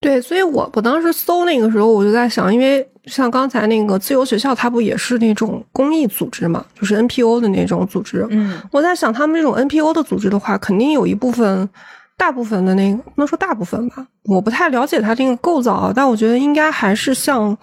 [0.00, 8.26] 对，所以我我当时搜那个时候，我就在想，因为像刚才那个自由学校，它不也是那种公益组织嘛，就是 NPO 的那种组织。
[8.30, 11.70] 嗯我在想，他们这种 NPO 的组织的话，肯定有一部分，
[12.16, 17.56] 大部分的那个不能说大部分吧，我不太了解它这个构造啊，但我觉得应该还是向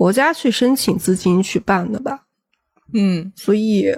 [0.00, 2.20] 国家去申请资金去办的吧。
[2.94, 3.94] 嗯，所以，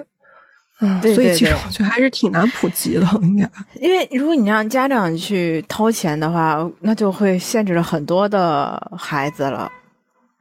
[0.81, 3.49] 嗯，对对所以其实我觉得还是挺难普及的，应该。
[3.79, 9.71] 因为如果你让家长去掏钱的话，那就会限制了很多的孩子了。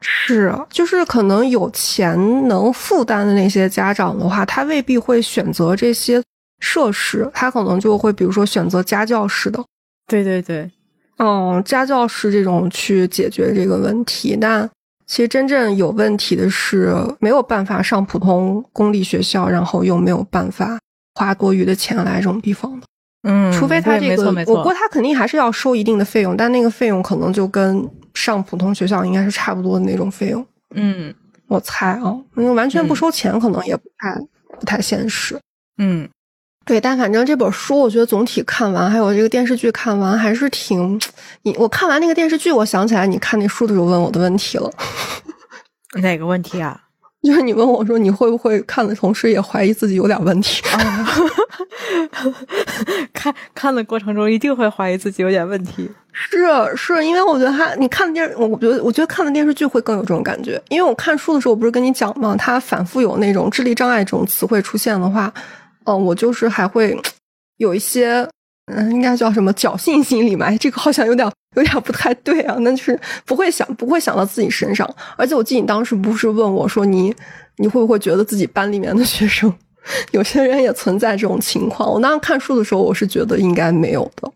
[0.00, 6.20] 是，就是可能有钱能负担的那些家长的话，他未必会选择这些
[6.58, 9.64] 设施，他可能就会比如说选择家教式的，
[10.08, 10.68] 对对对，
[11.18, 14.36] 嗯，家教式这种去解决这个问题。
[14.40, 14.68] 但
[15.06, 20.78] 其实真正有问题的是没有办法上普通公立学校，然后又没有办法
[21.14, 22.86] 花多余的钱来这种地方的。
[23.24, 30.44] 嗯，除非他这个，我估，他肯定还是要收一定的费用，但那个费用可能就跟上普通学校应该是差不多的那种费用。
[30.74, 31.14] 嗯
[31.46, 34.18] 我猜啊，因为完全不嗯收钱，可能也不太、
[34.58, 35.38] 不太现实。
[35.78, 36.08] 嗯
[36.64, 41.00] 对，但反正这本书，我觉得总体看完，还有这个电视剧看完，还是挺……
[41.42, 44.70] 你我看完那个电视剧，我想起来你看那书的时候问我的问题了，
[46.00, 46.78] 哪个问题啊？
[47.22, 50.60] 就是你问我说你会不会看的同时也怀疑自己有点问题？
[50.74, 51.08] 啊，
[53.12, 55.88] 看看的过程中一定会怀疑自己有点问题。
[56.12, 56.46] 是
[56.76, 60.60] 是，因为我觉得他，你看的电，我觉得我觉得看的电视剧会更有这种感觉。
[60.68, 65.32] 因为我看书的时候，我不是跟你讲嘛，他反复有那种智力障碍这种词汇出现的话，
[65.84, 66.96] 嗯、我就是还会
[67.58, 68.28] 有一些，
[68.66, 70.46] 嗯，应该叫什么侥幸心理嘛？
[70.46, 72.56] 哎，这个好像有点有点不太对啊。
[72.60, 74.88] 那就是不会想不会想到自己身上。
[75.16, 77.14] 而且我记得你当时不是问我说你
[77.56, 79.52] 你会不会觉得自己班里面的学生
[80.12, 81.90] 有些人也存在这种情况？
[81.92, 84.30] 我当时看书的时候，我是觉得应该没有的。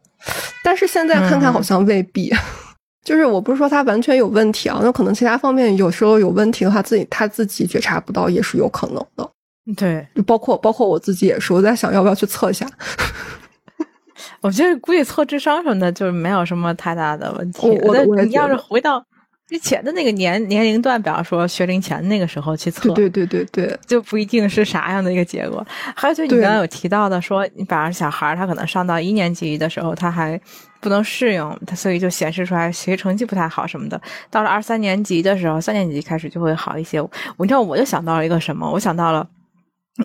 [0.65, 2.35] 但是现在看看好像未必，
[3.07, 9.31] 就是我不是说他完全有问题啊，那可能其他方面有时候有问题的话，自己他自己觉察不到也是有可能的。
[9.75, 12.67] 对，就包括包括我自己也是，我在想要不要去测一下。
[14.41, 17.67] 我觉得估计测智商什么的，就是没有什么太大的问题。
[17.67, 19.05] 我我我也那你要是回到
[19.49, 25.67] 之前的那个年年龄段，比方说学龄前那个时候去测，对对对对对，就不一定是啥样的一个结果。
[25.95, 30.41] 还有就是你刚刚有提到的说，你比方说小孩儿他可能上到一年级的时候，他还
[30.81, 34.01] 不能适应，他所以就显示出来学习成绩不太好什么的。
[34.31, 37.01] 到了二三年级的时候，三年级开始就会好一些。
[37.01, 37.11] 我
[37.41, 38.71] 你知道，我就想到了一个什么？
[38.71, 39.27] 我想到了。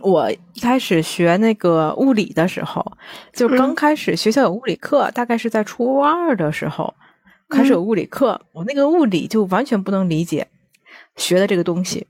[0.01, 2.85] 我一开始学那个物理的时候，
[3.33, 6.93] 就刚嗯开始学校有物理课，大概是在初二的时候
[7.49, 10.47] 开始有物理课，我那个物理就完全不能理解
[11.17, 12.07] 学的这个东西，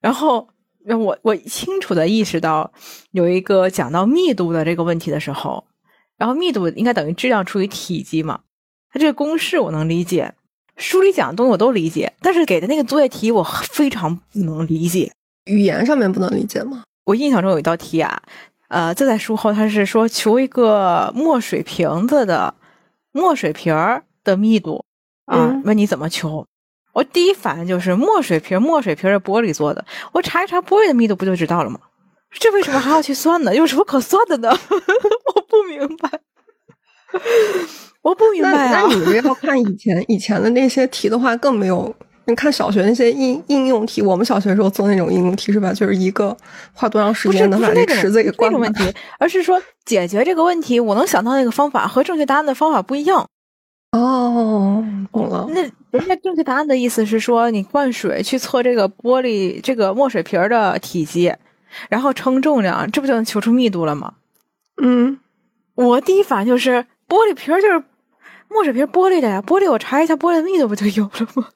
[0.00, 0.48] 然后
[0.84, 2.72] 让我我清楚的意识到
[3.10, 5.64] 有一个讲到密度的这个问题的时候，
[6.16, 8.40] 然后密度应该等于质量除以体积嘛，
[8.92, 10.32] 它这个公式我能理解，
[10.76, 15.12] 书里讲的东西我都理解，但是给的那个作业题我非常不能理解。
[15.48, 16.84] 语言上面不能理解吗？
[17.04, 18.22] 我印象中有一道题啊，
[18.68, 22.54] 呃，就在书后，它是说求一个墨水瓶子的
[23.12, 24.84] 墨水瓶儿的密度
[25.24, 26.46] 啊，嗯问你怎么求。
[26.92, 31.80] 我第一反应就是墨水瓶，墨水瓶是玻璃做的，我查一查玻璃的密度不就知道了吗？
[32.38, 33.54] 这为什么还要去算呢？
[33.54, 34.50] 有什么可算的呢？
[35.34, 36.20] 我不明白，
[38.02, 38.94] 我不明白啊那！
[38.94, 41.94] 你这要看以前以前的那些题的话，更没有。
[42.28, 45.72] 你看小学那些应应用题，我们小学时候做那种应用题是吧？
[45.72, 46.36] 就是一个
[46.74, 48.92] 花多长时间能把那种池子给灌满那种问。
[48.92, 53.26] 题，而是说解决这个问题，我能想到那个方法和正确答案的方法不一样。
[53.92, 55.48] 哦，懂了。
[55.48, 61.34] 那人家正确答案的意思是说，你灌水去测这个玻璃这个墨水瓶儿的体积，
[61.88, 64.12] 然后称重量，这不就能求出密度了吗？
[64.82, 65.18] 嗯，
[65.74, 67.82] 我第一反应就是玻璃瓶儿就是
[68.50, 71.48] 墨水瓶儿玻璃的呀，玻璃我查一下玻璃的密度不就有了吗？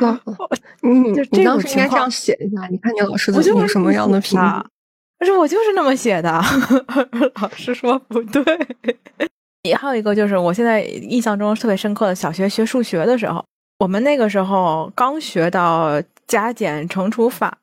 [0.00, 0.16] 老，
[0.82, 4.70] 你就这你当种情况时应该这样写一下，你看你老师我就是怎么什么样的评啊语？
[5.18, 6.42] 但是我就是那么写的，
[7.40, 8.42] 老师说不对。
[9.64, 13.44] 也还有一个就是，我现在印象中特别深刻的，小学学数学的时候，
[13.78, 17.58] 我们那个时候刚学到加减乘除法，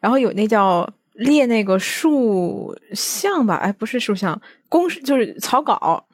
[0.00, 6.04] 然后有那叫列那个数项吧，哎，不是数项，公式就是草稿。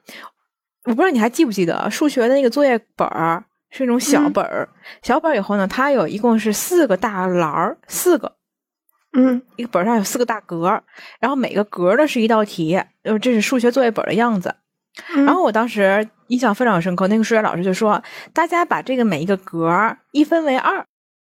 [0.85, 3.43] 我不知道你还记不记得，数学的那个作业本儿
[3.75, 4.69] 是一种小嗯本儿，
[5.01, 8.33] 小本儿以后呢，它有一共是四个大栏儿，四个。
[9.17, 10.81] 嗯一个本上有四个大格，
[11.19, 14.55] 然后每个格儿呢是一道题，呃，这是数学作业本的样子。
[15.13, 18.01] 嗯，然后我当时印象非常深刻，那个数学老师就说，
[18.33, 20.85] 大家把这个每一个格一分为二，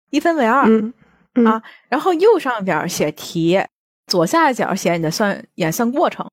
[0.10, 0.94] 一分为二，嗯
[1.36, 3.62] 嗯啊然后右上边写题，
[4.08, 6.30] 左下角写你的算演算过程，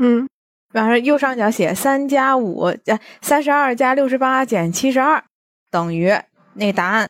[0.00, 0.28] 嗯
[0.72, 5.24] 完了右上角写三加五，呃，三十二加六十八减七十二
[5.70, 6.12] 等于
[6.54, 7.08] 那个答案，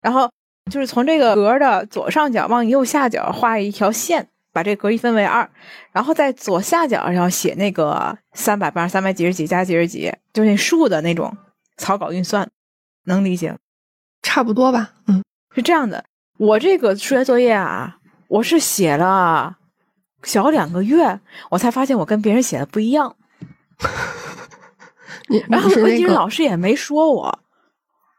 [0.00, 0.30] 然后
[0.70, 5.48] 就是从这个格的左上角往右下角画一条线，把这个格一分为二，
[5.92, 11.36] 然后在左下角要写那个三百八三百几十几加几十几，就是那数的那种
[11.76, 12.48] 草稿运算，
[13.04, 13.58] 能理解吗？
[14.22, 14.94] 差不多吧。
[15.06, 15.22] 嗯，
[15.54, 16.04] 是这样的，
[16.38, 17.98] 我这个数学作业啊，
[18.28, 19.56] 我是写了
[20.24, 23.14] 小两个月，我才发现我跟别人写的不一样。
[25.28, 27.38] 你然后问题是老师也没说我，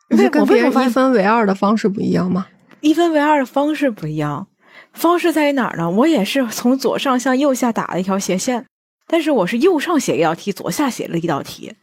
[0.10, 2.47] 为你是跟别人一分为二的方式不一样吗？
[2.82, 4.47] 一分为二的方式不一样，
[4.93, 5.89] 方式在于哪儿呢？
[5.89, 8.66] 我也是从左上向右下打了一条斜线，
[9.07, 11.76] 但是我是右上写一道题，左下写了一道题，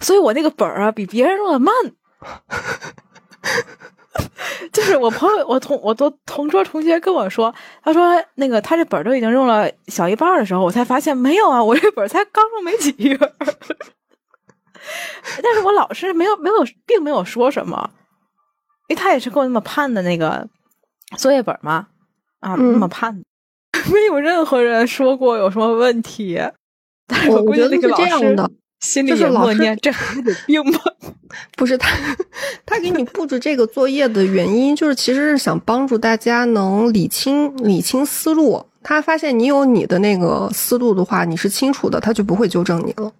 [0.00, 1.74] 所以我那个本儿啊比别人弄的慢。
[4.72, 13.32] 就是我朋友，我同我都同桌同学跟我说，他说那个他这本儿都已经用了小一半儿的时候，我才发现没有啊，我这本儿才刚用没几页儿。
[15.42, 16.56] 但是我老师没有没有，
[16.86, 17.90] 并没有说什么，
[18.88, 20.46] 因为他也是跟我那么判的那个
[21.16, 21.86] 作业本嘛，
[22.40, 23.24] 啊，嗯那么判的，
[23.92, 26.40] 没有任何人说过有什么问题。
[27.06, 30.80] 但是我估计觉得是那个老师心里就是老师也默念：这孩子有病吧？
[31.56, 31.88] 不是他，
[32.66, 38.64] 他给你布置这个作业的原因，就是其实是想帮助大家能理清理清思路。
[38.82, 43.10] 他发现你有你的那个思路的话，你是清楚的，他就不会纠正你了。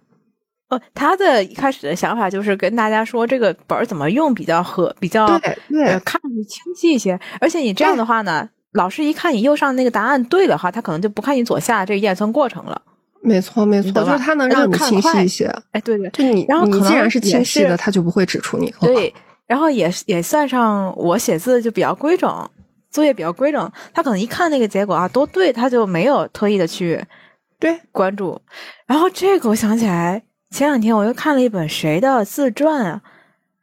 [0.69, 7.19] 呃，他的一开始的想法就是跟大家说这个本儿怎么用比较合，比较呃看上去清晰一些。
[7.39, 12.81] 而且你这样的话呢，老师一看你右上那个答案对的话，他可能就不看你左下这个验算过程了。
[13.21, 15.45] 没错没错，你懂吧就是他能让你清晰一些。
[15.71, 18.73] 哎，对对就你，然后你既然是清晰的，他就不会指出你。
[18.79, 19.13] 对，
[19.47, 22.49] 然后也也算上我写字就比较规整，
[22.91, 27.03] 作业比较规整，他可能一看那个结果啊都对，他就没有特意的去
[27.59, 28.39] 对，关注。
[28.85, 30.21] 然后这个我想起来，
[30.51, 33.01] 前两天我又看了一本谁的自传啊，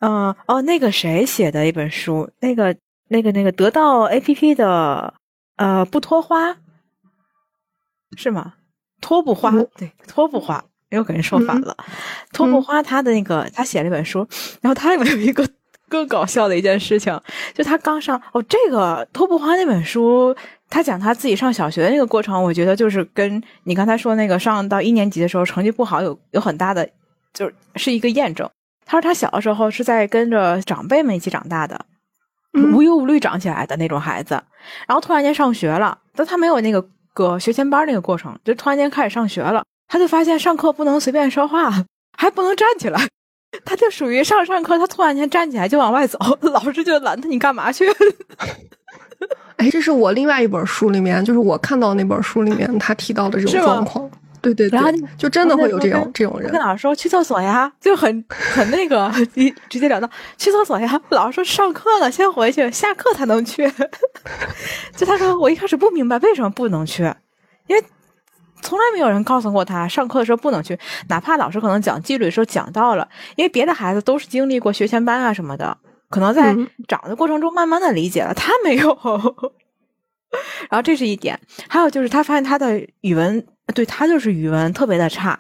[0.01, 2.77] 嗯、哦，那个谁写的一本书，那个
[3.09, 5.15] 那个那个得到 A P P 的
[5.57, 6.57] 呃不脱花
[8.17, 8.55] 是吗？
[9.01, 11.77] 脱不花，嗯对，脱不花，又给人说反嗯了。
[12.33, 14.27] 脱不花他的那个他写了一本书，
[14.61, 15.49] 然后他里面有一个
[15.89, 17.19] 更搞笑的一件事情，
[17.55, 20.35] 就他刚上哦，这个脱不花那本书，
[20.73, 26.89] 他讲他自己上小学的那个过程，我觉得就是跟你刚才说那个上到一年级的时候成绩不好有有很大的，
[27.35, 28.49] 就是是一个验证。
[28.87, 31.79] 他说他小的时候是在跟着长辈们一起长大的，
[32.55, 34.43] 嗯无忧无虑长起来的那种孩子，
[34.89, 41.71] 然后突然间上学了，但他没有那个个学前班那个过程，就突然间开始上学了，他就发现上课不能随便说话，
[42.17, 42.99] 还不能站起来。
[43.67, 47.85] 他就属于上上课，他突然间站起来就往外走，老师就拦他，你干嘛去？
[49.57, 54.11] 哎，这是我另外一本书里面，就是我看到那本书里面 他提到的这种状况。
[54.41, 56.61] 对对对然后，就真的会有这种这种人跟。
[56.61, 61.01] 老师说去厕所呀，就很 很那个，直直截了当去厕所呀。
[61.11, 63.73] 老师说上课了，先回去，下课才能去。
[64.97, 67.05] 就他说我一开始不明白为什么不能去，
[67.69, 67.85] 因为
[68.63, 70.77] 从来没有人告诉过他上课的时候不能去，
[71.09, 75.79] 哪怕老师可能讲纪律的时候讲到了，因为别的孩子都是经历过学前班啊什么的，
[76.13, 78.95] 可能在嗯长的过程中慢慢的理解了，他没有。
[80.71, 81.39] 然后这是一点，
[81.69, 83.45] 还有就是他发现他的语文，
[83.75, 85.39] 对他就是语文特别的差。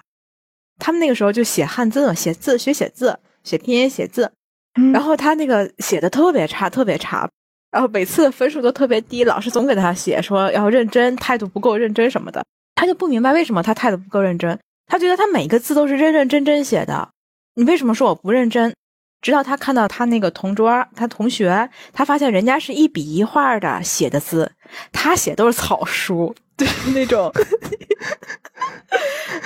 [0.78, 4.32] 他们那个时候就写汉字嘛，写字学写字，写拼音写字，
[4.78, 7.28] 嗯然后他那个写的特别差，特别差，
[7.70, 12.44] 然后每次分数都特别低，老师总给他写说要认真，态度不够认真什么的，
[12.74, 17.08] 他就不明白为什么他态度不够认真，他觉得他每个字都是认认真真写的，
[17.54, 18.74] 你为什么说我不认真？
[19.22, 24.50] 直到他看到他那个同桌，他同学，他发现人家是一笔一画的写的字，
[24.92, 27.32] 他写都是草书，就 是那种。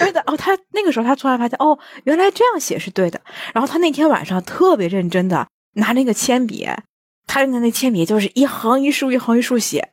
[0.01, 3.21] 而且哦，他那个时候他突然发现，哦，原来这样写是对的。
[3.53, 6.67] 然后他那天晚上特别认真的拿那个铅笔
[7.27, 9.91] 他用的那铅笔就是一横一竖一横一竖写，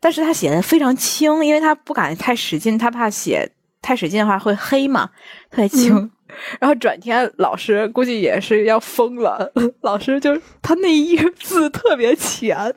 [0.00, 3.50] 但是他写的非常轻，因为他不敢太使劲，他怕写
[3.82, 5.10] 太使劲的话会黑嘛，
[5.50, 6.10] 特别轻。
[6.58, 9.52] 然后转天老师估计也是要疯了，
[9.82, 12.74] 老师就他那一个字特别浅，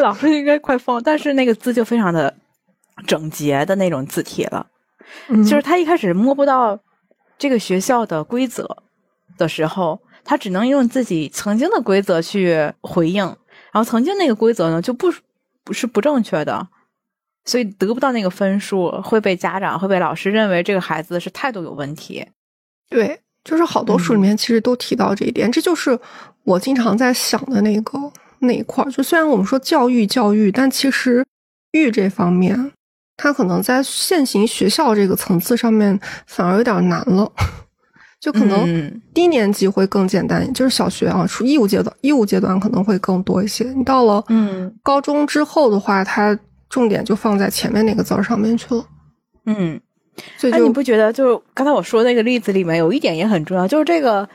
[0.00, 2.34] 老师应该快疯，但是那个字就非常的
[3.06, 4.66] 整洁的那种字体了，
[5.28, 6.78] 就是他一开始摸不到
[7.38, 8.82] 这个学校的规则
[9.36, 15.12] 的时候，他只能用自己曾经的规则去回应，然后曾经那个规则呢就不
[15.62, 16.68] 不是不正确的。
[17.44, 22.24] 所以得不到那个分数，会被家长、会被老师认为这个孩子是态度有问题。
[22.88, 25.98] 对，就是好多书里面其实都提到这一点，这就是
[26.44, 27.98] 我经常在想的那个
[28.40, 28.90] 那一块儿。
[28.90, 31.24] 就虽然我们说教育教育，但其实
[31.72, 32.72] 育这方面，
[33.16, 37.30] 它可能在现行学校这个层次上面反而有点难了。
[38.20, 43.70] 就可能低年级会更简单，就是小学啊，初义务阶段，义务阶段可能会更多一些。
[43.76, 46.34] 你到了嗯高中之后的话，它
[46.74, 48.84] 重点就放在前面那个字儿上面去了，
[49.46, 49.80] 嗯，
[50.36, 54.28] 所以你不觉得就刚才我说那个例子里面有一点也很重要，就是这个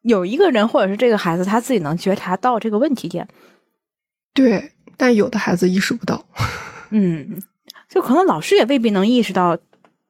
[0.00, 3.28] 有一个人或者是这个孩子他自己能觉察到这个问题点，
[4.32, 6.24] 对，但有的孩子意识不到，
[6.88, 7.42] 嗯，
[7.86, 9.58] 就可能老师也未必能意识到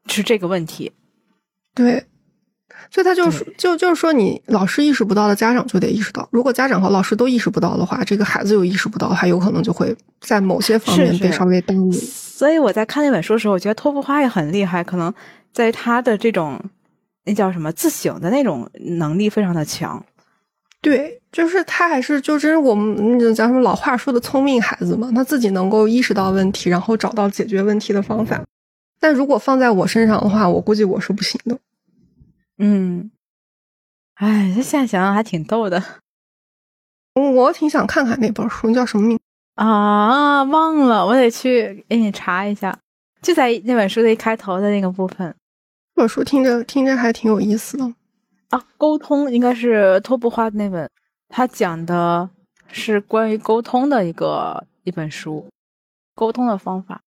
[0.07, 0.93] 是这个问题，
[1.75, 2.05] 对。
[2.91, 6.27] 所以他就是就就是说，你老师意识不到的，家长就得意识到。
[6.33, 11.93] 如果家长和老师都意识不到的话，这个孩子又意识不到，他有可能就会在某些方面被稍微耽误。
[11.93, 15.13] 所以我在看那本书的时候，我觉得托布花也很厉害，可能
[15.53, 16.59] 在他的这种
[17.25, 20.03] 那叫什么自省的那种能力非常的强。
[20.81, 28.41] 对，就是他还是就真是我们讲什么老话说的聪明孩子嘛，他自己能够意识到问题，然后找到解决问题的方法。
[29.01, 31.59] 但如果放在我身上的话，我估计我是不行的。
[32.59, 33.11] 嗯，
[34.15, 35.83] 哎，这现在想想还挺逗的。
[37.15, 39.19] 我挺想看看那本书叫什么名
[39.55, 40.43] 啊？
[40.45, 42.77] 忘了，我得去给你查一下。
[43.21, 45.35] 就在那本书的一开头的那个部分。
[45.95, 47.93] 这本书听着听着还挺有意思的
[48.51, 48.65] 啊。
[48.77, 50.89] 沟通应该是托布花的那本，
[51.29, 52.31] 他讲的
[52.69, 55.49] 是关于沟通的一个一本书，
[56.15, 57.01] 沟通的方法。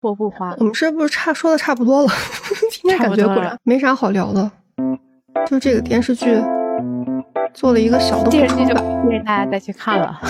[0.00, 2.08] 托布花，我们是不是差说的差不多了？
[2.70, 4.50] 今天感觉果然没啥好聊的。
[5.46, 6.40] 就这个电视剧
[7.52, 10.20] 做了一个小的电视剧，就推荐大家再去看了。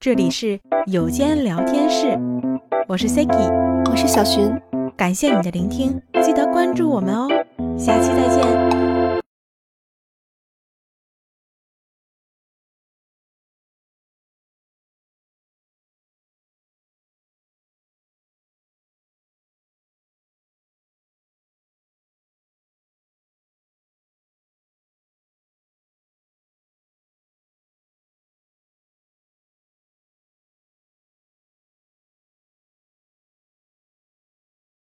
[0.00, 2.18] 这里是有间聊天室，
[2.88, 3.52] 我是 Siki，
[3.90, 4.52] 我是小寻，
[4.96, 7.28] 感谢你的聆听，记得关注我们哦，
[7.76, 8.91] 下期再见。